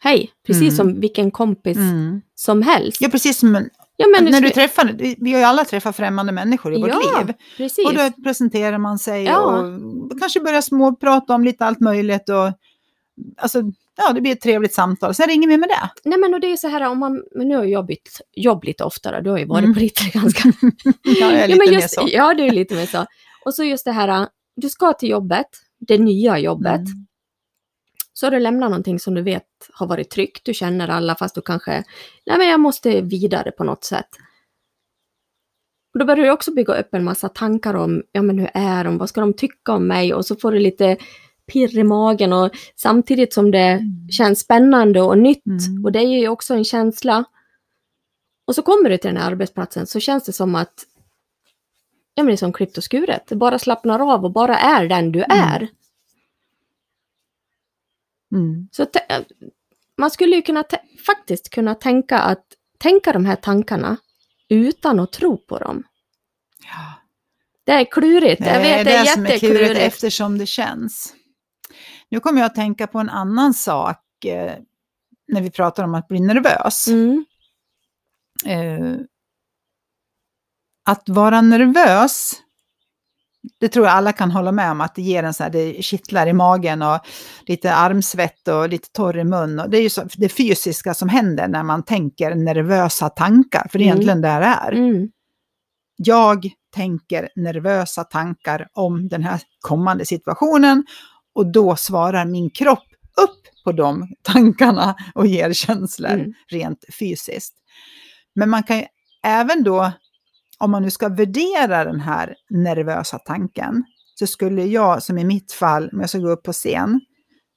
hej, 0.00 0.30
precis 0.46 0.62
Mm. 0.62 0.76
som 0.76 1.00
vilken 1.00 1.30
kompis 1.30 1.76
Mm. 1.76 2.20
som 2.34 2.62
helst. 2.62 3.00
Ja, 3.00 3.08
precis 3.08 3.38
som 3.38 3.56
en, 3.56 3.70
Ja, 3.96 4.06
men 4.14 4.24
när 4.24 4.40
du 4.40 4.50
träffar, 4.50 4.92
vi 4.98 5.16
vi 5.20 5.32
har 5.32 5.38
ju 5.38 5.44
alla 5.44 5.64
träffat 5.64 5.96
främmande 5.96 6.32
människor 6.32 6.74
i 6.74 6.80
vårt 6.80 6.88
Ja, 6.90 7.20
liv. 7.24 7.34
precis. 7.56 7.86
Och 7.86 7.94
då 7.94 8.10
presenterar 8.24 8.78
man 8.78 8.98
sig 8.98 9.24
Ja. 9.24 9.38
och 9.38 10.18
kanske 10.20 10.40
börjar 10.40 10.60
småprata 10.60 11.34
om 11.34 11.44
lite 11.44 11.64
allt 11.64 11.80
möjligt. 11.80 12.28
Och, 12.28 12.52
alltså, 13.36 13.62
ja, 13.96 14.12
det 14.12 14.20
blir 14.20 14.32
ett 14.32 14.40
trevligt 14.40 14.74
samtal. 14.74 15.14
Sen 15.14 15.30
inget 15.30 15.48
mer 15.48 15.58
med 15.58 15.68
det. 15.68 15.90
Nej 16.10 16.18
men 16.18 16.34
och 16.34 16.40
det 16.40 16.52
är 16.52 16.56
så 16.56 16.68
här 16.68 16.80
om 16.90 16.98
man, 16.98 17.22
men 17.34 17.48
nu 17.48 17.56
har 17.56 17.64
jag 17.64 17.86
bytt 17.86 18.20
jobb 18.32 18.64
lite 18.64 18.84
oftare, 18.84 19.20
du 19.22 19.30
har 19.30 19.38
ju 19.38 19.44
varit 19.46 19.64
Mm. 19.64 19.74
på 19.74 19.80
ditt 19.80 20.12
ganska... 20.12 20.52
Jag 21.02 21.32
är 21.32 21.40
ja, 21.40 21.46
lite 21.46 21.58
mer 21.58 21.72
just, 21.72 21.94
så. 21.94 22.08
ja, 22.12 22.34
det 22.34 22.46
är 22.48 22.52
lite 22.52 22.74
mer 22.74 22.86
så. 22.86 23.06
Och 23.44 23.54
så 23.54 23.64
just 23.64 23.84
det 23.84 23.92
här, 23.92 24.28
du 24.56 24.68
ska 24.68 24.92
till 24.92 25.08
jobbet, 25.08 25.46
det 25.88 25.98
nya 25.98 26.38
jobbet, 26.38 26.76
Mm. 26.80 27.05
Så 28.18 28.26
har 28.26 28.30
du 28.30 28.38
lämnat 28.40 28.70
någonting 28.70 28.98
som 29.00 29.14
du 29.14 29.22
vet 29.22 29.44
har 29.72 29.86
varit 29.86 30.10
tryggt, 30.10 30.44
du 30.44 30.54
känner 30.54 30.88
alla 30.88 31.14
fast 31.14 31.34
du 31.34 31.40
kanske, 31.42 31.72
nej 32.26 32.38
men 32.38 32.48
jag 32.48 32.60
måste 32.60 33.00
vidare 33.00 33.50
på 33.50 33.64
något 33.64 33.84
sätt. 33.84 34.08
Och 35.94 35.98
då 35.98 36.04
börjar 36.06 36.24
du 36.24 36.30
också 36.30 36.52
bygga 36.54 36.74
upp 36.80 36.94
en 36.94 37.04
massa 37.04 37.28
tankar 37.28 37.74
om, 37.74 38.02
ja 38.12 38.22
men 38.22 38.38
hur 38.38 38.50
är 38.54 38.84
de, 38.84 38.98
vad 38.98 39.08
ska 39.08 39.20
de 39.20 39.32
tycka 39.32 39.72
om 39.72 39.86
mig? 39.86 40.14
Och 40.14 40.26
så 40.26 40.36
får 40.36 40.52
du 40.52 40.58
lite 40.58 40.96
pirr 41.52 41.78
i 41.78 41.82
magen 41.84 42.32
och 42.32 42.50
samtidigt 42.76 43.32
som 43.32 43.50
det 43.50 43.58
Mm. 43.58 44.08
känns 44.10 44.40
spännande 44.40 45.00
och 45.02 45.18
nytt, 45.18 45.46
Mm. 45.46 45.84
och 45.84 45.92
det 45.92 45.98
är 45.98 46.18
ju 46.20 46.28
också 46.28 46.54
en 46.54 46.64
känsla. 46.64 47.24
Och 48.46 48.54
så 48.54 48.62
kommer 48.62 48.90
du 48.90 48.98
till 48.98 49.08
den 49.14 49.22
här 49.22 49.30
arbetsplatsen 49.30 49.86
så 49.86 50.00
känns 50.00 50.24
det 50.24 50.32
som 50.32 50.54
att, 50.54 50.84
ja 52.14 52.22
men 52.22 52.26
det 52.26 52.32
är 52.32 52.36
som 52.36 52.52
klippt 52.52 52.78
och 52.78 52.84
skuret, 52.84 53.22
det 53.28 53.36
bara 53.36 53.58
slappnar 53.58 54.12
av 54.12 54.24
och 54.24 54.32
bara 54.32 54.58
är 54.58 54.88
den 54.88 55.12
du 55.12 55.24
Mm. 55.24 55.38
är. 55.38 55.68
Mm. 58.32 58.68
Så 58.72 58.86
man 59.98 60.10
skulle 60.10 60.36
ju 60.36 60.42
kunna 60.42 60.64
faktiskt 61.06 61.50
kunna 61.50 61.74
tänka 61.74 62.18
att 62.18 62.44
tänka 62.78 63.12
de 63.12 63.24
här 63.24 63.36
tankarna 63.36 63.96
utan 64.48 65.00
att 65.00 65.12
tro 65.12 65.38
på 65.38 65.58
dem. 65.58 65.82
Ja. 66.64 66.92
Det 67.64 67.72
är 67.72 67.84
klurigt, 67.84 68.40
jag 68.46 68.60
vet 68.60 68.84
det 68.84 68.92
är, 68.92 69.04
som 69.04 69.22
är 69.22 69.26
klurigt 69.26 69.42
jätteklurigt. 69.42 69.80
eftersom 69.80 70.38
det 70.38 70.46
känns. 70.46 71.14
Nu 72.08 72.20
kommer 72.20 72.40
jag 72.40 72.46
att 72.46 72.54
tänka 72.54 72.86
på 72.86 72.98
en 72.98 73.08
annan 73.08 73.54
sak 73.54 74.24
eh, 74.24 74.54
när 75.28 75.40
vi 75.40 75.50
pratar 75.50 75.84
om 75.84 75.94
att 75.94 76.08
bli 76.08 76.20
nervös. 76.20 76.88
Mm, 76.88 77.24
Eh, 78.44 78.96
att 80.84 81.08
vara 81.08 81.40
nervös, 81.40 82.32
det 83.60 83.68
tror 83.68 83.86
jag 83.86 83.94
alla 83.94 84.12
kan 84.12 84.30
hålla 84.30 84.52
med 84.52 84.70
om, 84.70 84.80
att 84.80 84.94
det 84.94 85.02
ger 85.02 85.22
en 85.22 85.34
så 85.34 85.42
här, 85.42 85.50
det 85.50 85.82
kittlar 85.84 86.26
i 86.26 86.32
magen 86.32 86.82
och 86.82 86.98
lite 87.46 87.74
armsvett 87.74 88.48
och 88.48 88.68
lite 88.68 88.88
torr 88.92 89.18
i 89.18 89.24
mun. 89.24 89.60
Och 89.60 89.70
det 89.70 89.78
är 89.78 89.82
ju 89.82 89.90
så, 89.90 90.02
det 90.16 90.28
fysiska 90.28 90.94
som 90.94 91.08
händer 91.08 91.48
när 91.48 91.62
man 91.62 91.82
tänker 91.82 92.34
nervösa 92.34 93.08
tankar, 93.08 93.68
för 93.70 93.78
det 93.78 93.84
är 93.84 93.86
Mm. 93.86 93.92
egentligen 94.00 94.20
det 94.20 94.28
det 94.28 94.44
är. 94.46 94.72
mm, 94.72 95.08
Jag 95.96 96.50
tänker 96.74 97.28
nervösa 97.36 98.04
tankar 98.04 98.68
om 98.72 99.08
den 99.08 99.22
här 99.22 99.40
kommande 99.60 100.06
situationen 100.06 100.84
och 101.34 101.52
då 101.52 101.76
svarar 101.76 102.24
min 102.24 102.50
kropp 102.50 102.84
upp 103.22 103.64
på 103.64 103.72
de 103.72 104.08
tankarna 104.22 104.94
och 105.14 105.26
ger 105.26 105.52
känslor 105.52 106.10
Mm. 106.10 106.32
rent 106.50 106.84
fysiskt. 106.98 107.54
Men 108.34 108.50
man 108.50 108.62
kan 108.62 108.76
ju 108.78 108.84
även 109.24 109.62
då, 109.64 109.92
om 110.58 110.70
man 110.70 110.82
nu 110.82 110.90
ska 110.90 111.08
värdera 111.08 111.84
den 111.84 112.00
här 112.00 112.34
nervösa 112.50 113.18
tanken, 113.18 113.84
så 114.14 114.26
skulle 114.26 114.64
jag, 114.64 115.02
som 115.02 115.18
i 115.18 115.24
mitt 115.24 115.52
fall, 115.52 115.90
om 115.92 116.00
jag 116.00 116.08
ska 116.08 116.18
gå 116.18 116.28
upp 116.30 116.42
på 116.42 116.52
scen, 116.52 117.00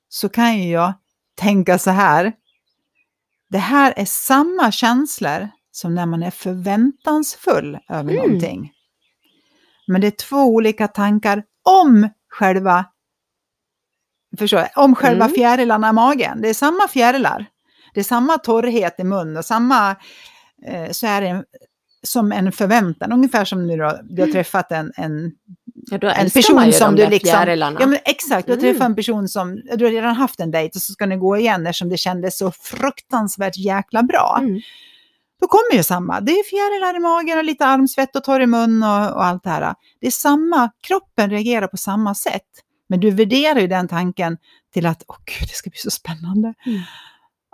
så 0.09 0.29
kan 0.29 0.57
ju 0.57 0.71
jag 0.71 0.93
tänka 1.37 1.79
så 1.79 1.91
här. 1.91 2.33
Det 3.49 3.57
här 3.57 3.93
är 3.97 4.05
samma 4.05 4.71
känslor 4.71 5.49
som 5.71 5.95
när 5.95 6.05
man 6.05 6.23
är 6.23 6.31
förväntansfull 6.31 7.77
över 7.89 8.11
Mm. 8.11 8.15
någonting. 8.15 8.71
Men 9.87 10.01
det 10.01 10.07
är 10.07 10.11
två 10.11 10.37
olika 10.43 10.87
tankar 10.87 11.43
om 11.65 12.09
själva, 12.29 12.85
förstår 14.39 14.67
om 14.75 14.95
själva 14.95 15.25
Mm. 15.25 15.35
fjärilarna 15.35 15.89
i 15.89 15.93
magen. 15.93 16.41
Det 16.41 16.49
är 16.49 16.53
samma 16.53 16.87
fjärilar. 16.87 17.45
Det 17.93 17.99
är 17.99 18.03
samma 18.03 18.37
torrhet 18.37 18.99
i 18.99 19.03
mun 19.03 19.37
och 19.37 19.45
samma, 19.45 19.95
eh, 20.65 20.91
så 20.91 21.07
är 21.07 21.21
det 21.21 21.43
som 22.03 22.31
en 22.31 22.51
förväntan. 22.51 23.11
Ungefär 23.11 23.45
som 23.45 23.67
nu 23.67 23.77
då, 23.77 23.99
du 24.09 24.21
har 24.21 24.29
träffat 24.29 24.71
en, 24.71 24.91
en 24.95 25.31
Ja, 25.91 25.97
då 25.97 26.07
en 26.07 26.29
person 26.29 26.73
som 26.73 26.95
du 26.95 27.07
liksom- 27.07 27.29
fjärilarna. 27.37 27.77
Ja 27.81 27.87
men 27.87 27.99
exakt, 28.05 28.45
du 28.47 28.51
har 28.53 28.57
Mm. 28.59 28.71
träffat 28.73 28.85
en 28.85 28.95
person 28.95 29.27
som, 29.27 29.55
du 29.77 29.85
har 29.85 29.91
redan 29.91 30.15
haft 30.15 30.39
en 30.39 30.51
dejt 30.51 30.77
och 30.77 30.81
så 30.81 30.93
ska 30.93 31.05
ni 31.05 31.17
gå 31.17 31.37
igen 31.37 31.67
eftersom 31.67 31.89
det 31.89 31.97
kändes 31.97 32.37
så 32.37 32.51
fruktansvärt 32.51 33.57
jäkla 33.57 34.03
bra. 34.03 34.37
Mm. 34.41 34.61
Då 35.41 35.47
kommer 35.47 35.73
ju 35.77 35.83
samma, 35.83 36.19
det 36.19 36.31
är 36.31 36.43
fjärilar 36.49 36.95
i 36.95 36.99
magen 36.99 37.37
och 37.37 37.43
lite 37.43 37.65
armsvett 37.65 38.15
och 38.15 38.23
torr 38.23 38.41
i 38.41 38.47
mun 38.47 38.83
och, 38.83 39.11
och 39.15 39.25
allt 39.25 39.43
det 39.43 39.49
här. 39.49 39.73
Det 40.01 40.07
är 40.07 40.11
samma, 40.11 40.69
kroppen 40.87 41.29
reagerar 41.29 41.67
på 41.67 41.77
samma 41.77 42.15
sätt. 42.15 42.47
Men 42.89 42.99
du 42.99 43.11
värderar 43.11 43.59
ju 43.59 43.67
den 43.67 43.87
tanken 43.87 44.37
till 44.73 44.85
att, 44.85 45.03
åh 45.07 45.17
gud, 45.25 45.49
det 45.49 45.55
ska 45.55 45.69
bli 45.69 45.79
så 45.79 45.91
spännande. 45.91 46.53
Mm. 46.65 46.79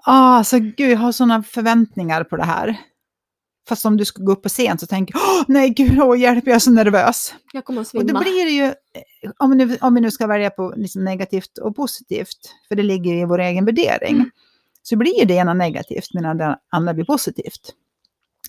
Ah, 0.08 0.38
alltså 0.38 0.60
gud, 0.60 0.92
jag 0.92 0.98
har 0.98 1.12
sådana 1.12 1.44
förväntningar 1.44 2.24
på 2.24 2.38
det 2.38 2.44
här. 2.46 2.78
Fast 3.68 3.86
om 3.86 3.98
du 3.98 4.06
ska 4.06 4.24
gå 4.24 4.32
upp 4.32 4.44
på 4.44 4.50
scen 4.50 4.78
så 4.78 4.88
tänker 4.88 5.16
åh 5.16 5.44
nej 5.48 5.70
gud, 5.70 6.00
åh, 6.02 6.20
hjälp, 6.20 6.48
jag 6.48 6.56
är 6.56 6.60
så 6.60 6.72
nervös. 6.72 7.34
Jag 7.54 7.66
kommer 7.66 7.82
att 7.82 7.94
Och 7.94 8.02
då 8.02 8.08
svimma. 8.08 8.20
blir 8.20 8.46
det 8.46 8.52
ju, 8.52 8.64
eh, 8.66 9.32
om 9.38 9.50
vi 9.50 9.56
nu, 9.66 9.78
om 9.82 9.94
vi 9.96 10.02
nu 10.02 10.12
ska 10.12 10.28
välja 10.28 10.50
på 10.50 10.74
liksom 10.78 11.04
negativt 11.04 11.58
och 11.58 11.76
positivt, 11.76 12.54
för 12.68 12.76
det 12.76 12.84
ligger 12.84 13.14
i 13.14 13.26
vår 13.26 13.40
egen 13.40 13.66
värdering, 13.66 14.16
Mm. 14.16 14.30
så 14.84 14.96
blir 14.96 15.20
ju 15.20 15.26
det 15.26 15.34
ena 15.34 15.54
negativt 15.54 16.14
medan 16.14 16.38
det 16.38 16.60
andra 16.70 16.94
blir 16.94 17.06
positivt. 17.06 17.74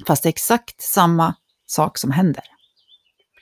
Fast 0.07 0.23
det 0.23 0.27
är 0.27 0.31
exakt 0.31 0.81
samma 0.83 1.35
sak 1.67 1.99
som 1.99 2.11
händer. 2.11 2.45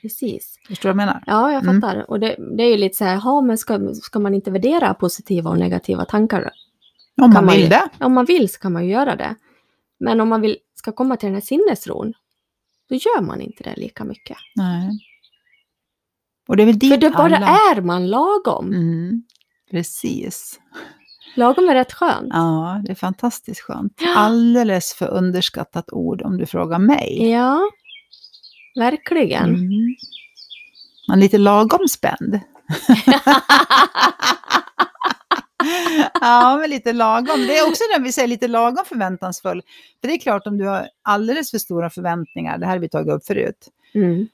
Precis. 0.01 0.55
Förstår 0.67 0.89
du 0.89 0.93
vad 0.95 1.01
jag 1.01 1.07
menar? 1.07 1.23
Ja, 1.27 1.51
jag 1.51 1.63
Mm. 1.63 1.81
fattar. 1.81 2.09
Och 2.09 2.19
det, 2.19 2.35
det 2.57 2.63
är 2.63 2.69
ju 2.69 2.77
lite 2.77 2.95
så 2.97 3.03
här, 3.03 3.21
ja, 3.23 3.41
men 3.41 3.57
ska, 3.57 3.93
ska 3.93 4.19
man 4.19 4.33
inte 4.35 4.51
värdera 4.51 4.93
positiva 4.93 5.49
och 5.49 5.57
negativa 5.59 6.05
tankar? 6.05 6.51
Om 7.21 7.33
man 7.33 7.45
man 7.45 7.53
vill 7.55 7.63
ju. 7.63 7.69
det. 7.69 7.89
Om 7.99 8.13
man 8.13 8.25
vill 8.25 8.49
så 8.49 8.59
kan 8.59 8.73
man 8.73 8.85
ju 8.85 8.91
göra 8.91 9.15
det. 9.15 9.35
Men 9.99 10.21
om 10.21 10.29
man 10.29 10.41
vill, 10.41 10.57
ska 10.75 10.91
komma 10.91 11.17
till 11.17 11.27
den 11.27 11.33
här 11.33 11.41
sinnesron, 11.41 12.13
då 12.89 12.95
gör 12.95 13.21
man 13.21 13.41
inte 13.41 13.63
det 13.63 13.75
lika 13.75 14.03
mycket. 14.03 14.37
Nej. 14.55 14.89
Och 16.47 16.57
det 16.57 16.63
är 16.63 16.65
väl 16.65 16.79
dit 16.79 16.93
För 16.93 16.97
det 16.97 17.09
bara 17.09 17.37
alla... 17.37 17.47
är 17.47 17.81
man 17.81 18.07
lagom. 18.07 18.67
Mm, 18.67 19.23
precis. 19.71 20.59
Lagom 21.35 21.69
är 21.69 21.73
rätt 21.73 21.93
skönt. 21.93 22.29
Ja, 22.33 22.81
det 22.85 22.91
är 22.91 22.95
fantastiskt 22.95 23.61
skönt. 23.61 24.01
Alldeles 24.15 24.93
för 24.93 25.07
underskattat 25.07 25.91
ord 25.91 26.21
om 26.21 26.37
du 26.37 26.45
frågar 26.45 26.79
mig. 26.79 27.29
Ja, 27.29 27.61
verkligen. 28.75 29.49
Mm. 29.49 29.95
Man 31.07 31.17
är 31.17 31.21
lite 31.21 31.37
lagom 31.37 31.87
spänd. 31.87 32.39
ja, 36.21 36.57
men 36.61 36.69
lite 36.69 36.93
lagom. 36.93 37.47
Det 37.47 37.57
är 37.57 37.67
också 37.69 37.83
när 37.97 38.03
vi 38.03 38.11
säger 38.11 38.27
lite 38.27 38.47
lagom 38.47 38.85
förväntansfull. 38.85 39.61
För 40.01 40.07
det 40.07 40.13
är 40.13 40.19
klart 40.19 40.47
om 40.47 40.57
du 40.57 40.65
har 40.65 40.87
alldeles 41.01 41.51
för 41.51 41.57
stora 41.57 41.89
förväntningar, 41.89 42.57
det 42.57 42.65
här 42.65 42.73
har 42.73 42.79
vi 42.79 42.89
tagit 42.89 43.13
upp 43.13 43.25
förut, 43.25 43.69
Mm. 43.93 44.27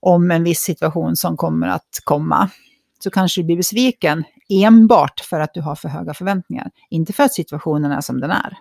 om 0.00 0.30
en 0.30 0.44
viss 0.44 0.60
situation 0.60 1.16
som 1.16 1.36
kommer 1.36 1.68
att 1.68 2.00
komma, 2.04 2.50
så 2.98 3.10
kanske 3.10 3.40
du 3.40 3.44
blir 3.44 3.56
besviken 3.56 4.24
enbart 4.48 5.20
för 5.20 5.40
att 5.40 5.54
du 5.54 5.60
har 5.60 5.74
för 5.74 5.88
höga 5.88 6.14
förväntningar. 6.14 6.70
Inte 6.90 7.12
för 7.12 7.22
att 7.22 7.34
situationen 7.34 7.92
är 7.92 8.00
som 8.00 8.20
den 8.20 8.30
är. 8.30 8.58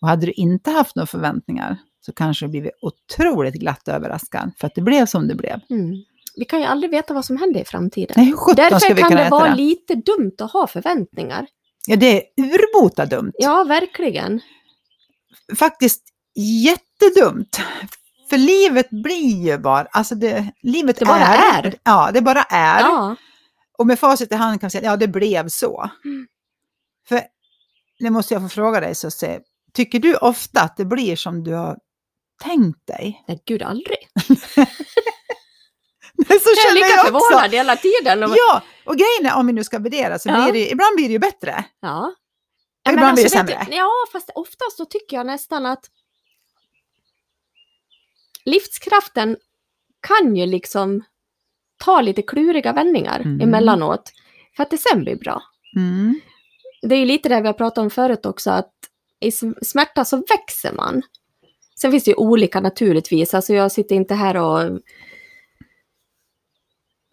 Och 0.00 0.08
hade 0.08 0.26
du 0.26 0.32
inte 0.32 0.70
haft 0.70 0.96
några 0.96 1.06
förväntningar 1.06 1.76
så 2.00 2.12
kanske 2.12 2.46
du 2.46 2.50
blivit 2.50 2.72
otroligt 2.80 3.54
glatt 3.54 3.88
överraskad 3.88 4.50
för 4.58 4.66
att 4.66 4.74
det 4.74 4.80
blev 4.82 5.06
som 5.06 5.28
det 5.28 5.34
blev. 5.34 5.60
Mm. 5.70 6.04
Vi 6.36 6.44
kan 6.44 6.60
ju 6.60 6.66
aldrig 6.66 6.90
veta 6.90 7.14
vad 7.14 7.24
som 7.24 7.36
händer 7.36 7.60
i 7.60 7.64
framtiden. 7.64 8.14
Nej, 8.16 8.34
Därför 8.56 8.94
kan 8.94 9.10
det 9.10 9.28
vara 9.30 9.50
det? 9.50 9.56
lite 9.56 9.94
dumt 9.94 10.36
att 10.38 10.52
ha 10.52 10.66
förväntningar. 10.66 11.46
Ja, 11.86 11.96
det 11.96 12.16
är 12.16 12.22
urbota 12.38 13.06
dumt. 13.06 13.32
Ja, 13.34 13.64
verkligen. 13.64 14.40
Faktiskt 15.58 16.02
jättedumt. 16.64 17.60
För 18.30 18.38
livet 18.38 18.90
blir 18.90 19.44
ju 19.46 19.58
bara, 19.58 19.86
alltså 19.90 20.14
det, 20.14 20.52
livet 20.62 20.98
Det 20.98 21.04
bara 21.04 21.26
är. 21.26 21.74
Ja, 21.82 22.10
det 22.14 22.20
bara 22.20 22.42
är. 22.42 22.80
Ja. 22.80 23.16
Och 23.78 23.86
med 23.86 23.98
facit 23.98 24.32
i 24.32 24.34
hand 24.34 24.60
kan 24.60 24.66
vi 24.68 24.70
säga, 24.70 24.90
ja 24.90 24.96
det 24.96 25.08
blev 25.08 25.48
så. 25.48 25.90
Mm. 26.04 26.26
För, 27.08 27.20
nu 28.00 28.10
måste 28.10 28.34
jag 28.34 28.42
få 28.42 28.48
fråga 28.48 28.80
dig, 28.80 28.94
så 28.94 29.10
se, 29.10 29.40
tycker 29.72 29.98
du 29.98 30.16
ofta 30.16 30.60
att 30.60 30.76
det 30.76 30.84
blir 30.84 31.16
som 31.16 31.44
du 31.44 31.52
har 31.52 31.78
tänkt 32.42 32.86
dig? 32.86 33.24
Nej, 33.28 33.42
gud 33.46 33.62
aldrig. 33.62 33.98
så 36.28 36.50
Jag 36.56 36.70
är 36.70 36.74
lika 36.74 36.86
jag 36.88 37.04
förvånad 37.06 37.50
hela 37.50 37.76
tiden. 37.76 38.22
Och- 38.22 38.30
Ja, 38.36 38.62
och 38.84 38.96
grejen 38.96 39.26
är, 39.32 39.36
om 39.38 39.46
vi 39.46 39.52
nu 39.52 39.64
ska 39.64 39.78
värdera, 39.78 40.18
så 40.18 40.28
Ja. 40.28 40.42
blir 40.50 40.52
det, 40.52 40.70
ibland 40.70 40.96
blir 40.96 41.06
det 41.08 41.12
ju 41.12 41.18
bättre. 41.18 41.64
Ja. 41.80 42.14
Ibland 42.90 43.14
blir 43.14 43.24
det 43.24 43.36
vet 43.36 43.48
sämre. 43.48 43.66
du- 43.70 43.76
Ja, 43.76 43.90
fast 44.12 44.30
oftast 44.34 44.76
så 44.76 44.84
tycker 44.84 45.16
jag 45.16 45.26
nästan 45.26 45.66
att 45.66 45.90
livskraften 48.44 49.36
kan 50.08 50.36
ju 50.36 50.46
liksom 50.46 51.04
ta 51.84 52.00
lite 52.00 52.22
kluriga 52.22 52.72
vändningar 52.72 53.20
Mm. 53.20 53.40
emellanåt 53.40 54.12
för 54.56 54.62
att 54.62 54.70
det 54.70 54.78
sen 54.78 55.00
blir 55.00 55.16
bra. 55.16 55.42
Mm. 55.76 56.20
Det 56.82 56.94
är 56.94 56.98
ju 56.98 57.04
lite 57.06 57.28
det 57.28 57.40
vi 57.40 57.46
har 57.46 57.52
pratat 57.54 57.78
om 57.78 57.90
förut 57.90 58.26
också, 58.26 58.50
att 58.50 58.72
i 59.20 59.30
sm- 59.30 59.58
smärta 59.62 60.04
så 60.04 60.16
växer 60.16 60.72
man. 60.72 61.02
Sen 61.80 61.90
finns 61.90 62.04
det 62.04 62.10
ju 62.10 62.14
olika 62.16 62.60
naturligtvis, 62.60 63.34
alltså 63.34 63.54
jag 63.54 63.72
sitter 63.72 63.96
inte 63.96 64.14
här 64.14 64.36
och... 64.36 64.80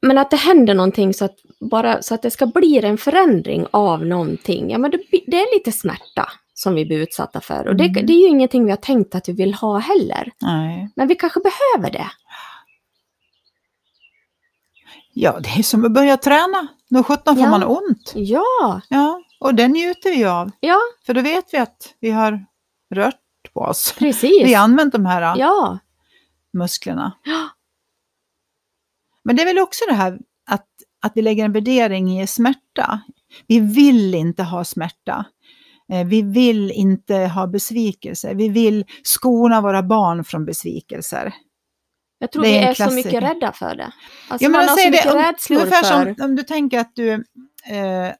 Men 0.04 0.18
att 0.18 0.32
det 0.32 0.38
händer 0.38 0.74
någonting 0.74 1.14
så 1.14 1.26
att, 1.26 1.36
bara, 1.60 2.02
så 2.02 2.16
att 2.16 2.22
det 2.22 2.32
ska 2.32 2.46
bli 2.46 2.78
en 2.86 2.98
förändring 2.98 3.66
av 3.72 4.06
någonting, 4.06 4.70
ja 4.72 4.78
men 4.78 4.92
det, 4.92 4.98
det 5.28 5.38
är 5.42 5.54
lite 5.58 5.72
smärta 5.72 6.30
som 6.54 6.76
vi 6.76 6.86
blir 6.86 6.98
utsatta 7.00 7.42
för. 7.42 7.68
Och 7.68 7.76
det, 7.76 7.84
Mm. 7.86 8.06
det 8.06 8.14
är 8.14 8.18
ju 8.22 8.28
ingenting 8.28 8.66
vi 8.66 8.70
har 8.70 8.78
tänkt 8.78 9.16
att 9.16 9.30
vi 9.30 9.34
vill 9.34 9.54
ha 9.54 9.78
heller. 9.78 10.32
Nej. 10.42 10.90
Men 10.96 11.08
vi 11.08 11.16
kanske 11.16 11.40
behöver 11.40 11.92
det. 11.92 12.08
Ja, 15.14 15.40
det 15.40 15.50
är 15.60 15.64
som 15.64 15.86
att 15.86 15.92
börja 15.92 16.18
träna. 16.18 16.68
Då 16.90 17.04
sjutton 17.04 17.36
får 17.36 17.44
Ja. 17.44 17.50
man 17.50 17.64
ont. 17.64 18.12
Ja, 18.16 18.82
Ja, 18.90 19.22
och 19.40 19.56
det 19.56 19.68
njuter 19.68 20.10
vi 20.10 20.26
av. 20.26 20.52
ja, 20.60 20.78
För 21.06 21.14
då 21.14 21.22
vet 21.22 21.54
vi 21.54 21.58
att 21.58 21.94
vi 22.00 22.12
har 22.12 22.46
rört 22.96 23.20
på 23.54 23.60
oss. 23.60 23.96
precis. 24.00 24.44
Vi 24.44 24.54
har 24.54 24.64
använt 24.64 24.94
de 24.94 25.06
här 25.06 25.38
Ja, 25.38 25.78
musklerna. 26.54 27.12
Ja. 27.24 27.50
Men 29.26 29.36
det 29.36 29.42
är 29.42 29.46
väl 29.46 29.60
också 29.60 29.86
det 29.88 29.94
här 29.94 30.20
att, 30.50 30.68
att 31.06 31.12
vi 31.16 31.22
lägger 31.22 31.46
en 31.46 31.54
värdering 31.54 32.22
i 32.22 32.28
smärta. 32.28 33.02
Vi 33.48 33.60
vill 33.60 34.16
inte 34.16 34.44
ha 34.44 34.64
smärta. 34.64 35.26
Eh, 35.92 36.06
Vi 36.08 36.22
vill 36.22 36.72
inte 36.72 37.16
ha 37.16 37.48
besvikelse. 37.48 38.34
Vi 38.34 38.50
vill 38.50 38.86
skona 39.04 39.62
våra 39.62 39.84
barn 39.84 40.24
från 40.24 40.46
besvikelser. 40.46 41.34
jag 42.20 42.32
tror 42.32 42.44
Det 42.44 42.50
är 42.50 42.52
vi 42.52 42.58
en 42.58 42.70
är 42.70 42.74
så 42.74 42.92
mycket 42.96 43.24
rädda 43.24 43.52
för 43.52 43.76
det. 43.76 43.92
Alltså 44.28 44.46
Ja, 44.46 44.50
man 44.50 44.62
jag 44.62 44.68
har 44.70 44.78
så 44.78 44.90
mycket 44.90 45.04
det, 45.04 45.12
om- 45.12 45.18
rädslor 45.18 45.58
ungefär 45.60 45.84
för... 45.84 46.16
som 46.16 46.26
om 46.26 46.36
du 46.36 46.44
tänker 46.44 46.80
att 46.80 46.96
du, 46.96 47.12
eh, 47.66 48.14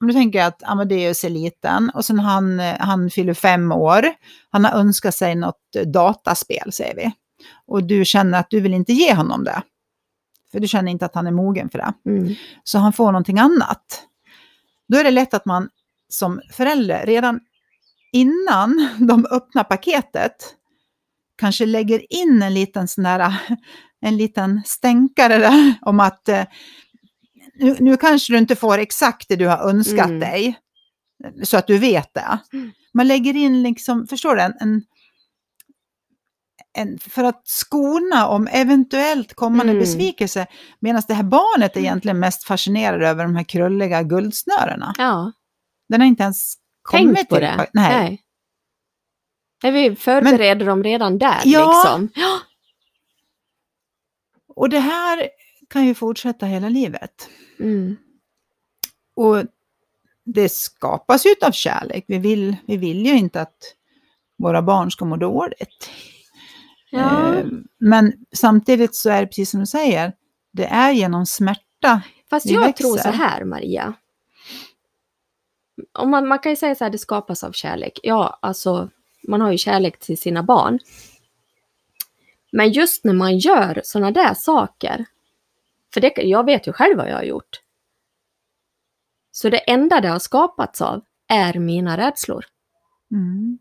om 0.00 0.06
du 0.06 0.12
tänker 0.12 0.44
att 0.44 0.62
Amadeus 0.62 1.24
är 1.24 1.30
liten 1.30 1.90
och 1.90 2.04
sen 2.04 2.18
han, 2.18 2.58
han 2.58 3.10
fyller 3.10 3.34
fem 3.34 3.72
år. 3.72 4.06
Han 4.50 4.64
har 4.64 4.72
önskat 4.72 5.14
sig 5.14 5.34
något 5.34 5.60
dataspel, 5.86 6.72
säger 6.72 6.94
vi. 6.96 7.12
Och 7.66 7.84
du 7.84 8.04
känner 8.04 8.38
att 8.38 8.50
du 8.50 8.60
vill 8.60 8.74
inte 8.74 8.92
ge 8.92 9.14
honom 9.14 9.44
det. 9.44 9.62
För 10.52 10.60
du 10.60 10.68
känner 10.68 10.92
inte 10.92 11.06
att 11.06 11.14
han 11.14 11.26
är 11.26 11.30
mogen 11.30 11.70
för 11.70 11.78
det. 11.78 11.92
Mm. 12.10 12.34
Så 12.64 12.78
han 12.78 12.92
får 12.92 13.12
någonting 13.12 13.38
annat. 13.38 14.02
Då 14.88 14.98
är 14.98 15.04
det 15.04 15.10
lätt 15.10 15.34
att 15.34 15.44
man 15.46 15.68
som 16.08 16.40
förälder 16.52 17.06
redan 17.06 17.40
innan 18.12 18.88
de 19.08 19.26
öppnar 19.30 19.64
paketet 19.64 20.54
kanske 21.38 21.66
lägger 21.66 22.12
in 22.12 22.42
en 22.42 22.54
liten 22.54 22.88
sån 22.88 23.04
där, 23.04 23.34
en 24.00 24.16
liten 24.16 24.62
stänkare 24.66 25.38
där 25.38 25.74
om 25.82 26.00
att 26.00 26.28
eh, 26.28 26.44
nu, 27.54 27.76
nu 27.80 27.96
kanske 27.96 28.32
du 28.32 28.38
inte 28.38 28.56
får 28.56 28.78
exakt 28.78 29.28
det 29.28 29.36
du 29.36 29.46
har 29.46 29.68
önskat 29.68 30.06
Mm. 30.06 30.20
dig, 30.20 30.58
så 31.42 31.56
att 31.56 31.66
du 31.66 31.78
vet 31.78 32.14
det. 32.14 32.38
Mm. 32.52 32.70
Man 32.94 33.08
lägger 33.08 33.36
in 33.36 33.62
liksom, 33.62 34.06
förstår 34.06 34.36
du, 34.36 34.42
en, 34.42 34.54
en, 34.60 34.82
en, 36.72 36.98
för 36.98 37.24
att 37.24 37.42
skona 37.48 38.28
om 38.28 38.46
eventuellt 38.52 39.34
kommande 39.34 39.72
Mm. 39.72 39.80
besvikelse, 39.80 40.46
medan 40.80 41.02
det 41.08 41.14
här 41.14 41.22
barnet 41.22 41.76
är 41.76 41.80
egentligen 41.80 42.18
mest 42.18 42.44
fascinerad 42.44 43.02
över 43.02 43.24
de 43.24 43.36
här 43.36 43.44
krulliga 43.44 44.02
guldsnörena. 44.02 44.94
Ja, 44.98 45.32
Den 45.88 46.00
har 46.00 46.08
inte 46.08 46.22
ens 46.22 46.54
kommit 46.82 47.16
tänk 47.16 47.28
på 47.28 47.34
till. 47.34 47.44
det. 47.44 47.56
Nej. 47.72 47.92
Nej. 48.00 48.22
Nej, 49.62 49.72
vi 49.90 49.96
förbereder 49.96 50.66
dem 50.66 50.84
redan 50.84 51.18
där 51.18 51.40
Ja. 51.44 51.82
liksom. 51.84 52.08
Ja. 52.14 52.38
Och 54.56 54.68
det 54.68 54.78
här 54.78 55.28
kan 55.70 55.86
ju 55.86 55.94
fortsätta 55.94 56.46
hela 56.46 56.68
livet. 56.68 57.28
Mm. 57.60 57.96
Och 59.16 59.44
det 60.24 60.48
skapas 60.52 61.26
ju 61.26 61.34
av 61.42 61.50
kärlek. 61.52 62.04
Vi 62.08 62.18
vill, 62.18 62.56
vi 62.66 62.76
vill 62.76 63.06
ju 63.06 63.16
inte 63.18 63.40
att 63.40 63.56
våra 64.38 64.62
barn 64.62 64.90
ska 64.90 65.04
må 65.04 65.16
dåligt. 65.16 65.90
Ja. 66.90 67.34
Eh, 67.34 67.46
Men 67.78 68.12
samtidigt 68.32 68.94
så 68.94 69.10
är 69.10 69.20
det 69.20 69.26
precis 69.26 69.50
som 69.50 69.60
du 69.60 69.66
säger, 69.66 70.12
det 70.52 70.66
är 70.66 70.92
genom 70.92 71.26
smärta. 71.26 72.02
Fast 72.30 72.46
vi 72.46 72.52
jag 72.54 72.60
växer. 72.60 72.84
tror 72.84 72.96
så 72.96 73.08
här, 73.08 73.44
Maria. 73.44 73.94
Om 75.92 76.10
man, 76.10 76.28
man 76.28 76.38
kan 76.38 76.52
ju 76.52 76.56
säga 76.56 76.74
så 76.74 76.84
här, 76.84 76.90
det 76.90 76.98
skapas 76.98 77.44
av 77.44 77.52
kärlek. 77.52 78.00
Ja, 78.02 78.38
alltså, 78.42 78.90
man 79.28 79.40
har 79.40 79.52
ju 79.52 79.58
kärlek 79.58 79.98
till 79.98 80.18
sina 80.18 80.42
barn. 80.42 80.78
Men 82.52 82.72
just 82.72 83.04
när 83.04 83.12
man 83.12 83.38
gör 83.38 83.80
sådana 83.84 84.10
där 84.10 84.34
saker, 84.34 85.04
för 85.94 86.00
det, 86.00 86.12
jag 86.16 86.44
vet 86.44 86.66
ju 86.66 86.72
själv 86.72 86.96
vad 86.96 87.10
jag 87.10 87.16
har 87.16 87.22
gjort. 87.22 87.60
Så 89.32 89.48
det 89.48 89.58
enda 89.58 90.00
det 90.00 90.08
har 90.08 90.18
skapats 90.18 90.80
av 90.82 91.04
är 91.28 91.54
mina 91.58 91.96
rädslor. 91.96 92.44
Mm. 93.10 93.58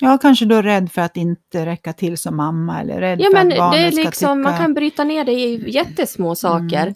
Ja, 0.00 0.18
kanske 0.18 0.44
då 0.44 0.62
rädd 0.62 0.92
för 0.92 1.02
att 1.02 1.16
inte 1.16 1.66
räcka 1.66 1.92
till 1.92 2.18
som 2.18 2.36
mamma 2.36 2.80
eller 2.80 3.00
rädd 3.00 3.20
Ja, 3.20 3.24
för 3.24 3.32
men 3.32 3.52
att 3.52 3.58
barnen 3.58 3.80
det 3.80 3.86
är 3.86 3.90
ska 3.90 4.02
liksom, 4.02 4.38
tycka... 4.38 4.50
man 4.50 4.58
kan 4.58 4.74
bryta 4.74 5.04
ner 5.04 5.24
det 5.24 5.32
i 5.32 5.70
jättesmå 5.70 6.34
saker. 6.34 6.82
Mm. 6.82 6.94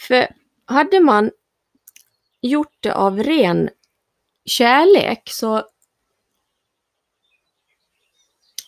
För 0.00 0.26
hade 0.64 1.00
man 1.00 1.30
gjort 2.40 2.76
det 2.80 2.94
av 2.94 3.22
ren 3.22 3.70
kärlek 4.44 5.30
så... 5.30 5.62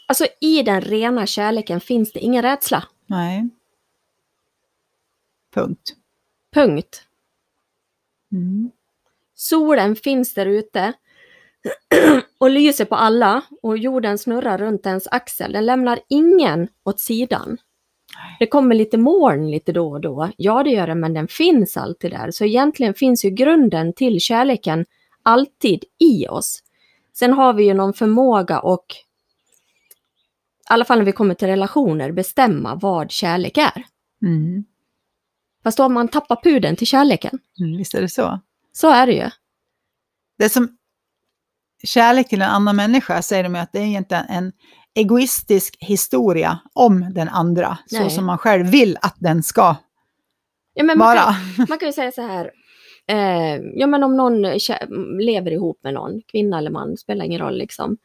Alltså 0.08 0.26
i 0.40 0.62
den 0.62 0.80
rena 0.80 1.26
kärleken 1.26 1.80
finns 1.80 2.12
det 2.12 2.20
ingen 2.20 2.42
rädsla. 2.42 2.84
Nej. 3.06 3.48
Punkt. 5.54 5.94
Punkt. 6.54 7.02
Mm. 8.32 8.70
Solen 9.34 9.96
finns 9.96 10.34
där 10.34 10.46
ute 10.46 10.92
och 12.38 12.50
lyser 12.50 12.84
på 12.84 12.94
alla 12.94 13.42
och 13.62 13.78
jorden 13.78 14.18
snurrar 14.18 14.58
runt 14.58 14.86
ens 14.86 15.08
axel. 15.10 15.52
Den 15.52 15.66
lämnar 15.66 16.00
ingen 16.08 16.68
åt 16.84 17.00
sidan. 17.00 17.58
Det 18.38 18.46
kommer 18.46 18.74
lite 18.74 18.98
moln 18.98 19.50
lite 19.50 19.72
då 19.72 19.90
och 19.90 20.00
då. 20.00 20.30
Ja, 20.36 20.62
det 20.62 20.70
gör 20.70 20.86
det, 20.86 20.94
men 20.94 21.14
den 21.14 21.28
finns 21.28 21.76
alltid 21.76 22.10
där. 22.10 22.30
Så 22.30 22.44
egentligen 22.44 22.94
finns 22.94 23.24
ju 23.24 23.30
grunden 23.30 23.92
till 23.92 24.20
kärleken 24.20 24.86
alltid 25.22 25.84
i 25.98 26.28
oss. 26.28 26.62
Sen 27.12 27.32
har 27.32 27.52
vi 27.52 27.64
ju 27.64 27.74
någon 27.74 27.92
förmåga 27.92 28.60
och 28.60 28.84
i 30.68 30.72
alla 30.72 30.84
fall 30.84 30.98
när 30.98 31.04
vi 31.04 31.12
kommer 31.12 31.34
till 31.34 31.48
relationer, 31.48 32.12
bestämma 32.12 32.74
vad 32.74 33.10
kärlek 33.10 33.58
är. 33.58 33.84
Mm. 34.22 34.64
Fast 35.62 35.76
då 35.76 35.84
har 35.84 35.88
man 35.88 36.08
tappat 36.08 36.42
pudeln 36.42 36.76
till 36.76 36.86
kärleken. 36.86 37.38
Mm, 37.60 37.76
visst 37.76 37.94
är 37.94 38.00
det 38.00 38.08
så. 38.08 38.40
Så 38.72 38.90
är 38.90 39.06
det 39.06 39.12
ju. 39.12 39.30
Det 40.38 40.48
som 40.48 40.76
kärlek 41.84 42.28
till 42.28 42.42
en 42.42 42.50
annan 42.50 42.76
människa 42.76 43.22
säger 43.22 43.42
de 43.42 43.54
att 43.54 43.72
det 43.72 43.78
är 43.78 43.84
egentligen 43.84 44.24
en 44.28 44.52
egoistisk 44.94 45.76
historia 45.80 46.58
om 46.72 47.12
den 47.14 47.28
andra. 47.28 47.78
Så 47.86 48.00
Nej. 48.00 48.10
som 48.10 48.24
man 48.26 48.38
själv 48.38 48.66
vill 48.66 48.96
att 49.02 49.16
den 49.18 49.42
ska 49.42 49.76
Ja, 50.74 50.84
men 50.84 50.98
man, 50.98 51.06
vara. 51.08 51.16
kan, 51.56 51.66
man 51.68 51.78
kan 51.78 51.88
ju 51.88 51.92
säga 51.92 52.12
så 52.12 52.22
här. 52.22 52.50
Eh, 53.08 53.60
ja, 53.74 53.86
men 53.86 54.02
om 54.02 54.16
någon 54.16 54.42
lever 55.20 55.50
ihop 55.50 55.78
med 55.82 55.94
någon, 55.94 56.22
kvinna 56.22 56.58
eller 56.58 56.70
man, 56.70 56.96
spelar 56.96 57.24
ingen 57.24 57.40
roll 57.40 57.58
liksom. 57.58 57.96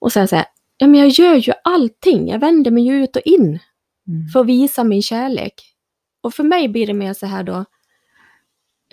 Och 0.00 0.12
sen 0.12 0.28
säger 0.28 0.44
ja 0.76 0.86
men 0.86 1.00
jag 1.00 1.08
gör 1.08 1.34
ju 1.34 1.52
allting, 1.64 2.28
jag 2.28 2.38
vänder 2.38 2.70
mig 2.70 2.82
ju 2.86 3.04
ut 3.04 3.16
och 3.16 3.22
in 3.24 3.58
Mm. 4.08 4.28
för 4.28 4.40
att 4.40 4.46
visa 4.46 4.84
min 4.84 5.02
kärlek. 5.02 5.54
Och 6.22 6.34
för 6.34 6.44
mig 6.44 6.68
blir 6.68 6.86
det 6.86 6.94
mer 6.94 7.12
så 7.14 7.26
här 7.26 7.42
då, 7.42 7.64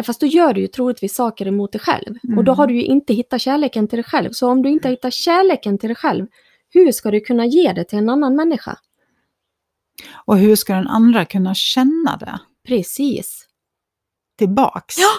fast 0.03 0.19
då 0.19 0.25
gör 0.27 0.53
du 0.53 0.61
ju 0.61 0.67
troligtvis 0.67 1.15
saker 1.15 1.47
emot 1.47 1.71
dig 1.71 1.81
själv. 1.81 2.15
Och 2.37 2.43
då 2.43 2.51
Mm. 2.51 2.57
har 2.57 2.67
du 2.67 2.73
ju 2.75 2.83
inte 2.83 3.13
hittat 3.13 3.41
kärleken 3.41 3.87
till 3.87 3.97
dig 3.97 4.03
själv. 4.03 4.31
Så 4.31 4.47
om 4.49 4.61
du 4.61 4.69
inte 4.69 4.89
hittar 4.89 5.09
kärleken 5.11 5.77
till 5.77 5.89
dig 5.89 5.95
själv, 5.95 6.25
hur 6.69 6.91
ska 6.91 7.11
du 7.11 7.19
kunna 7.19 7.45
ge 7.45 7.73
det 7.73 7.83
till 7.83 7.97
en 7.99 8.09
annan 8.09 8.35
människa? 8.35 8.77
Och 10.25 10.37
hur 10.37 10.55
ska 10.55 10.75
den 10.75 10.87
andra 10.87 11.25
kunna 11.25 11.55
känna 11.55 12.17
det 12.17 12.39
Precis. 12.67 13.47
tillbaks? 14.37 14.97
Ja. 14.97 15.09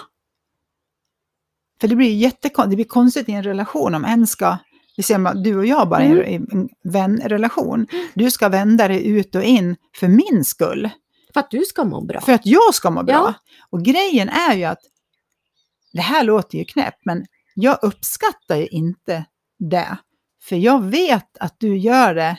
För 1.81 1.87
det 1.87 1.95
blir 1.95 2.13
jättekonstigt, 2.15 2.69
det 2.69 2.75
blir 2.75 2.85
konstigt 2.85 3.29
i 3.29 3.31
en 3.31 3.43
relation 3.43 3.95
om 3.95 4.05
en 4.05 4.27
ska, 4.27 4.57
vi 4.97 5.03
ser 5.03 5.43
du 5.43 5.57
och 5.57 5.65
jag 5.65 5.89
bara 5.89 6.01
Mm. 6.03 6.17
i 6.27 6.35
en 6.35 6.69
vänrelation, 6.83 7.87
du 8.13 8.31
ska 8.31 8.49
vända 8.49 8.87
dig 8.87 9.07
ut 9.07 9.35
och 9.35 9.43
in 9.43 9.75
för 9.95 10.07
min 10.07 10.45
skull. 10.45 10.89
För 11.33 11.39
att 11.39 11.51
du 11.51 11.65
ska 11.65 11.83
må 11.83 12.01
bra. 12.01 12.21
För 12.21 12.33
att 12.33 12.45
jag 12.45 12.73
ska 12.75 12.89
må 12.89 13.03
bra. 13.03 13.13
Ja. 13.15 13.33
Och 13.69 13.81
grejen 13.83 14.29
är 14.29 14.55
ju 14.55 14.63
att, 14.63 14.79
det 15.93 16.01
här 16.01 16.23
låter 16.23 16.57
ju 16.57 16.65
knäppt, 16.65 17.05
men 17.05 17.25
jag 17.53 17.79
uppskattar 17.81 18.55
ju 18.55 18.67
inte 18.67 19.25
det. 19.59 19.97
För 20.41 20.55
jag 20.55 20.83
vet 20.83 21.37
att 21.37 21.55
du 21.59 21.77
gör 21.77 22.15
det 22.15 22.37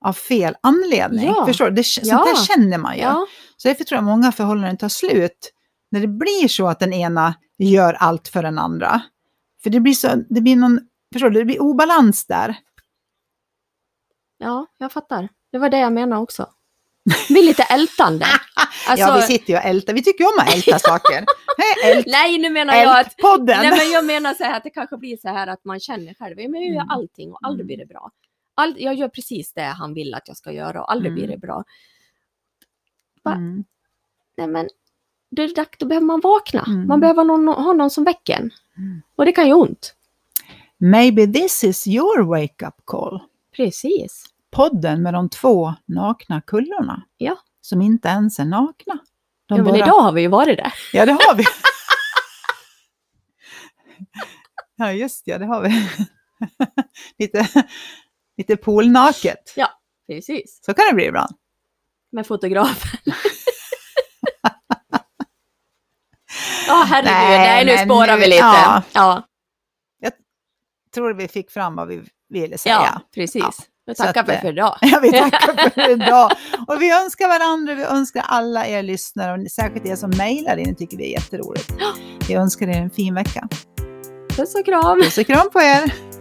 av 0.00 0.12
fel 0.12 0.56
anledning. 0.60 1.26
Ja. 1.26 1.46
Förstår 1.46 1.64
du? 1.64 1.70
Det, 1.70 1.84
sånt 1.84 2.06
Ja. 2.06 2.24
där 2.24 2.44
känner 2.44 2.78
man 2.78 2.96
ju. 2.96 3.02
Ja, 3.02 3.26
Så 3.56 3.68
därför 3.68 3.84
tror 3.84 3.96
jag 3.96 4.04
många 4.04 4.32
förhållanden 4.32 4.76
tar 4.76 4.88
slut 4.88 5.52
när 5.90 6.00
det 6.00 6.08
blir 6.08 6.48
så 6.48 6.66
att 6.68 6.80
den 6.80 6.92
ena 6.92 7.34
gör 7.58 7.92
allt 7.94 8.28
för 8.28 8.42
den 8.42 8.58
andra. 8.58 9.02
För 9.62 9.70
det 9.70 9.80
blir 9.80 9.92
så, 9.94 10.08
det 10.28 10.40
blir 10.40 10.56
någon, 10.56 10.80
förstår 11.12 11.30
du, 11.30 11.38
det 11.38 11.44
blir 11.44 11.62
obalans 11.62 12.26
där. 12.26 12.56
ja, 14.38 14.66
jag 14.78 14.92
fattar. 14.92 15.28
Det 15.52 15.58
var 15.58 15.68
det 15.70 15.78
jag 15.78 15.92
menade 15.92 16.22
också. 16.22 16.46
Det 17.28 17.32
blir 17.34 17.42
lite 17.42 17.62
ältande. 17.62 18.26
Alltså, 18.88 19.06
ja, 19.08 19.16
vi 19.16 19.22
sitter 19.22 19.52
ju 19.52 19.58
och 19.58 19.64
ältar, 19.64 19.92
vi 19.94 20.02
tycker 20.02 20.24
ju 20.24 20.28
om 20.30 20.38
att 20.38 20.54
älta 20.54 20.78
saker. 20.78 21.24
Ält, 21.84 22.06
nej, 22.06 22.38
nu 22.38 22.50
menar 22.50 22.74
jag 22.74 23.00
att 23.00 23.06
ältpodden! 23.06 23.58
Nej, 23.62 23.70
men 23.70 23.90
jag 23.92 24.04
menar 24.04 24.34
så 24.34 24.44
här 24.44 24.56
att 24.56 24.62
det 24.64 24.70
kanske 24.70 24.96
blir 24.96 25.16
så 25.16 25.28
här 25.28 25.46
att 25.46 25.64
man 25.64 25.80
känner 25.80 26.14
själv, 26.14 26.36
men 26.36 26.54
jag 26.54 26.64
gör 26.64 26.72
Mm. 26.82 26.90
allting 26.90 27.32
och 27.32 27.38
aldrig 27.42 27.60
Mm. 27.60 27.66
blir 27.66 27.76
det 27.76 27.86
bra. 27.86 28.10
All, 28.54 28.74
jag 28.78 28.94
gör 28.94 29.08
precis 29.08 29.52
det 29.52 29.62
han 29.62 29.94
vill 29.94 30.14
att 30.14 30.28
jag 30.28 30.36
ska 30.36 30.52
göra 30.52 30.82
och 30.82 30.90
aldrig 30.92 31.12
Mm. 31.12 31.18
blir 31.24 31.28
det 31.34 31.38
bra. 31.40 31.64
va? 33.22 33.32
Mm. 33.32 33.64
Nej, 34.36 34.46
men 34.46 34.68
då, 35.30 35.42
är 35.42 35.48
det 35.48 35.54
dags, 35.54 35.78
då 35.78 35.86
behöver 35.86 36.06
man 36.06 36.20
vakna. 36.20 36.64
Mm. 36.68 36.86
Man 36.86 37.00
behöver 37.00 37.24
någon, 37.24 37.48
ha 37.48 37.72
någon 37.72 37.90
som 37.90 38.04
väcker 38.04 38.34
en. 38.34 38.50
Mm. 38.76 39.02
Och 39.16 39.24
det 39.24 39.32
kan 39.32 39.46
ju 39.46 39.52
ont. 39.54 39.94
Maybe 40.78 41.26
this 41.26 41.64
is 41.64 41.86
your 41.86 42.22
wake-up 42.22 42.74
call. 42.84 43.20
Precis. 43.56 44.24
Podden 44.56 45.02
med 45.02 45.14
de 45.14 45.28
två 45.28 45.74
nakna 45.86 46.40
kullorna. 46.40 47.02
Ja. 47.16 47.38
Som 47.60 47.82
inte 47.82 48.08
ens 48.08 48.38
är 48.38 48.44
nakna. 48.44 48.94
De 49.48 49.56
Ja, 49.56 49.56
men 49.56 49.64
bara- 49.64 49.76
idag 49.76 50.00
har 50.02 50.12
vi 50.12 50.20
ju 50.20 50.28
varit 50.28 50.56
där. 50.58 50.72
Ja, 50.92 51.06
det 51.06 51.12
har 51.12 51.34
vi. 51.34 51.44
ja, 54.76 54.92
just 54.92 55.22
ja, 55.26 55.38
det 55.38 55.46
har 55.46 55.62
vi. 55.62 55.88
lite, 57.18 57.48
lite 58.36 58.56
poolnaket. 58.56 59.54
Precis. 60.06 60.58
Så 60.62 60.74
kan 60.74 60.84
det 60.90 60.94
bli 60.94 61.04
ibland. 61.04 61.36
Med 62.12 62.26
fotografen. 62.26 63.00
Ja, 66.68 66.84
herregud. 66.88 67.12
Nej, 67.12 67.38
Nej, 67.38 67.64
nu 67.64 67.72
men 67.74 67.88
spårar 67.88 68.14
nu- 68.14 68.20
vi 68.20 68.26
lite. 68.26 68.38
ja. 68.38 68.82
Ja, 68.92 69.22
Tror 70.94 71.14
vi 71.14 71.28
fick 71.28 71.50
fram 71.50 71.76
vad 71.76 71.88
vi 71.88 72.02
ville 72.28 72.58
säga. 72.58 72.74
ja 72.74 73.00
precis. 73.14 73.42
Ja. 73.42 73.52
Så 73.94 73.94
tackar 73.94 74.20
att, 74.20 74.26
för 74.26 74.34
eh, 74.34 74.40
för 74.40 74.48
idag. 74.48 74.76
Ja, 74.80 74.98
vi 75.02 75.12
tackar 75.12 75.70
för 75.70 75.90
idag. 76.04 76.30
Och 76.68 76.82
vi 76.82 76.92
önskar 76.92 77.28
varandra, 77.28 77.74
vi 77.74 77.82
önskar 77.82 78.24
alla 78.26 78.66
er 78.66 78.82
lyssnare 78.82 79.42
och 79.42 79.50
särskilt 79.50 79.86
er 79.86 79.96
som 79.96 80.10
mejlar 80.10 80.56
in, 80.56 80.76
tycker 80.76 80.96
vi 80.96 81.04
är 81.04 81.12
jätteroligt. 81.12 81.72
Vi 82.28 82.34
önskar 82.34 82.68
er 82.68 82.82
en 82.82 82.90
fin 82.90 83.14
vecka. 83.14 83.48
Puss 84.36 84.54
och 84.54 84.64
kram. 84.64 85.00
Puss 85.00 85.18
och 85.18 85.26
kram 85.26 85.50
på 85.52 85.60
er! 85.60 86.15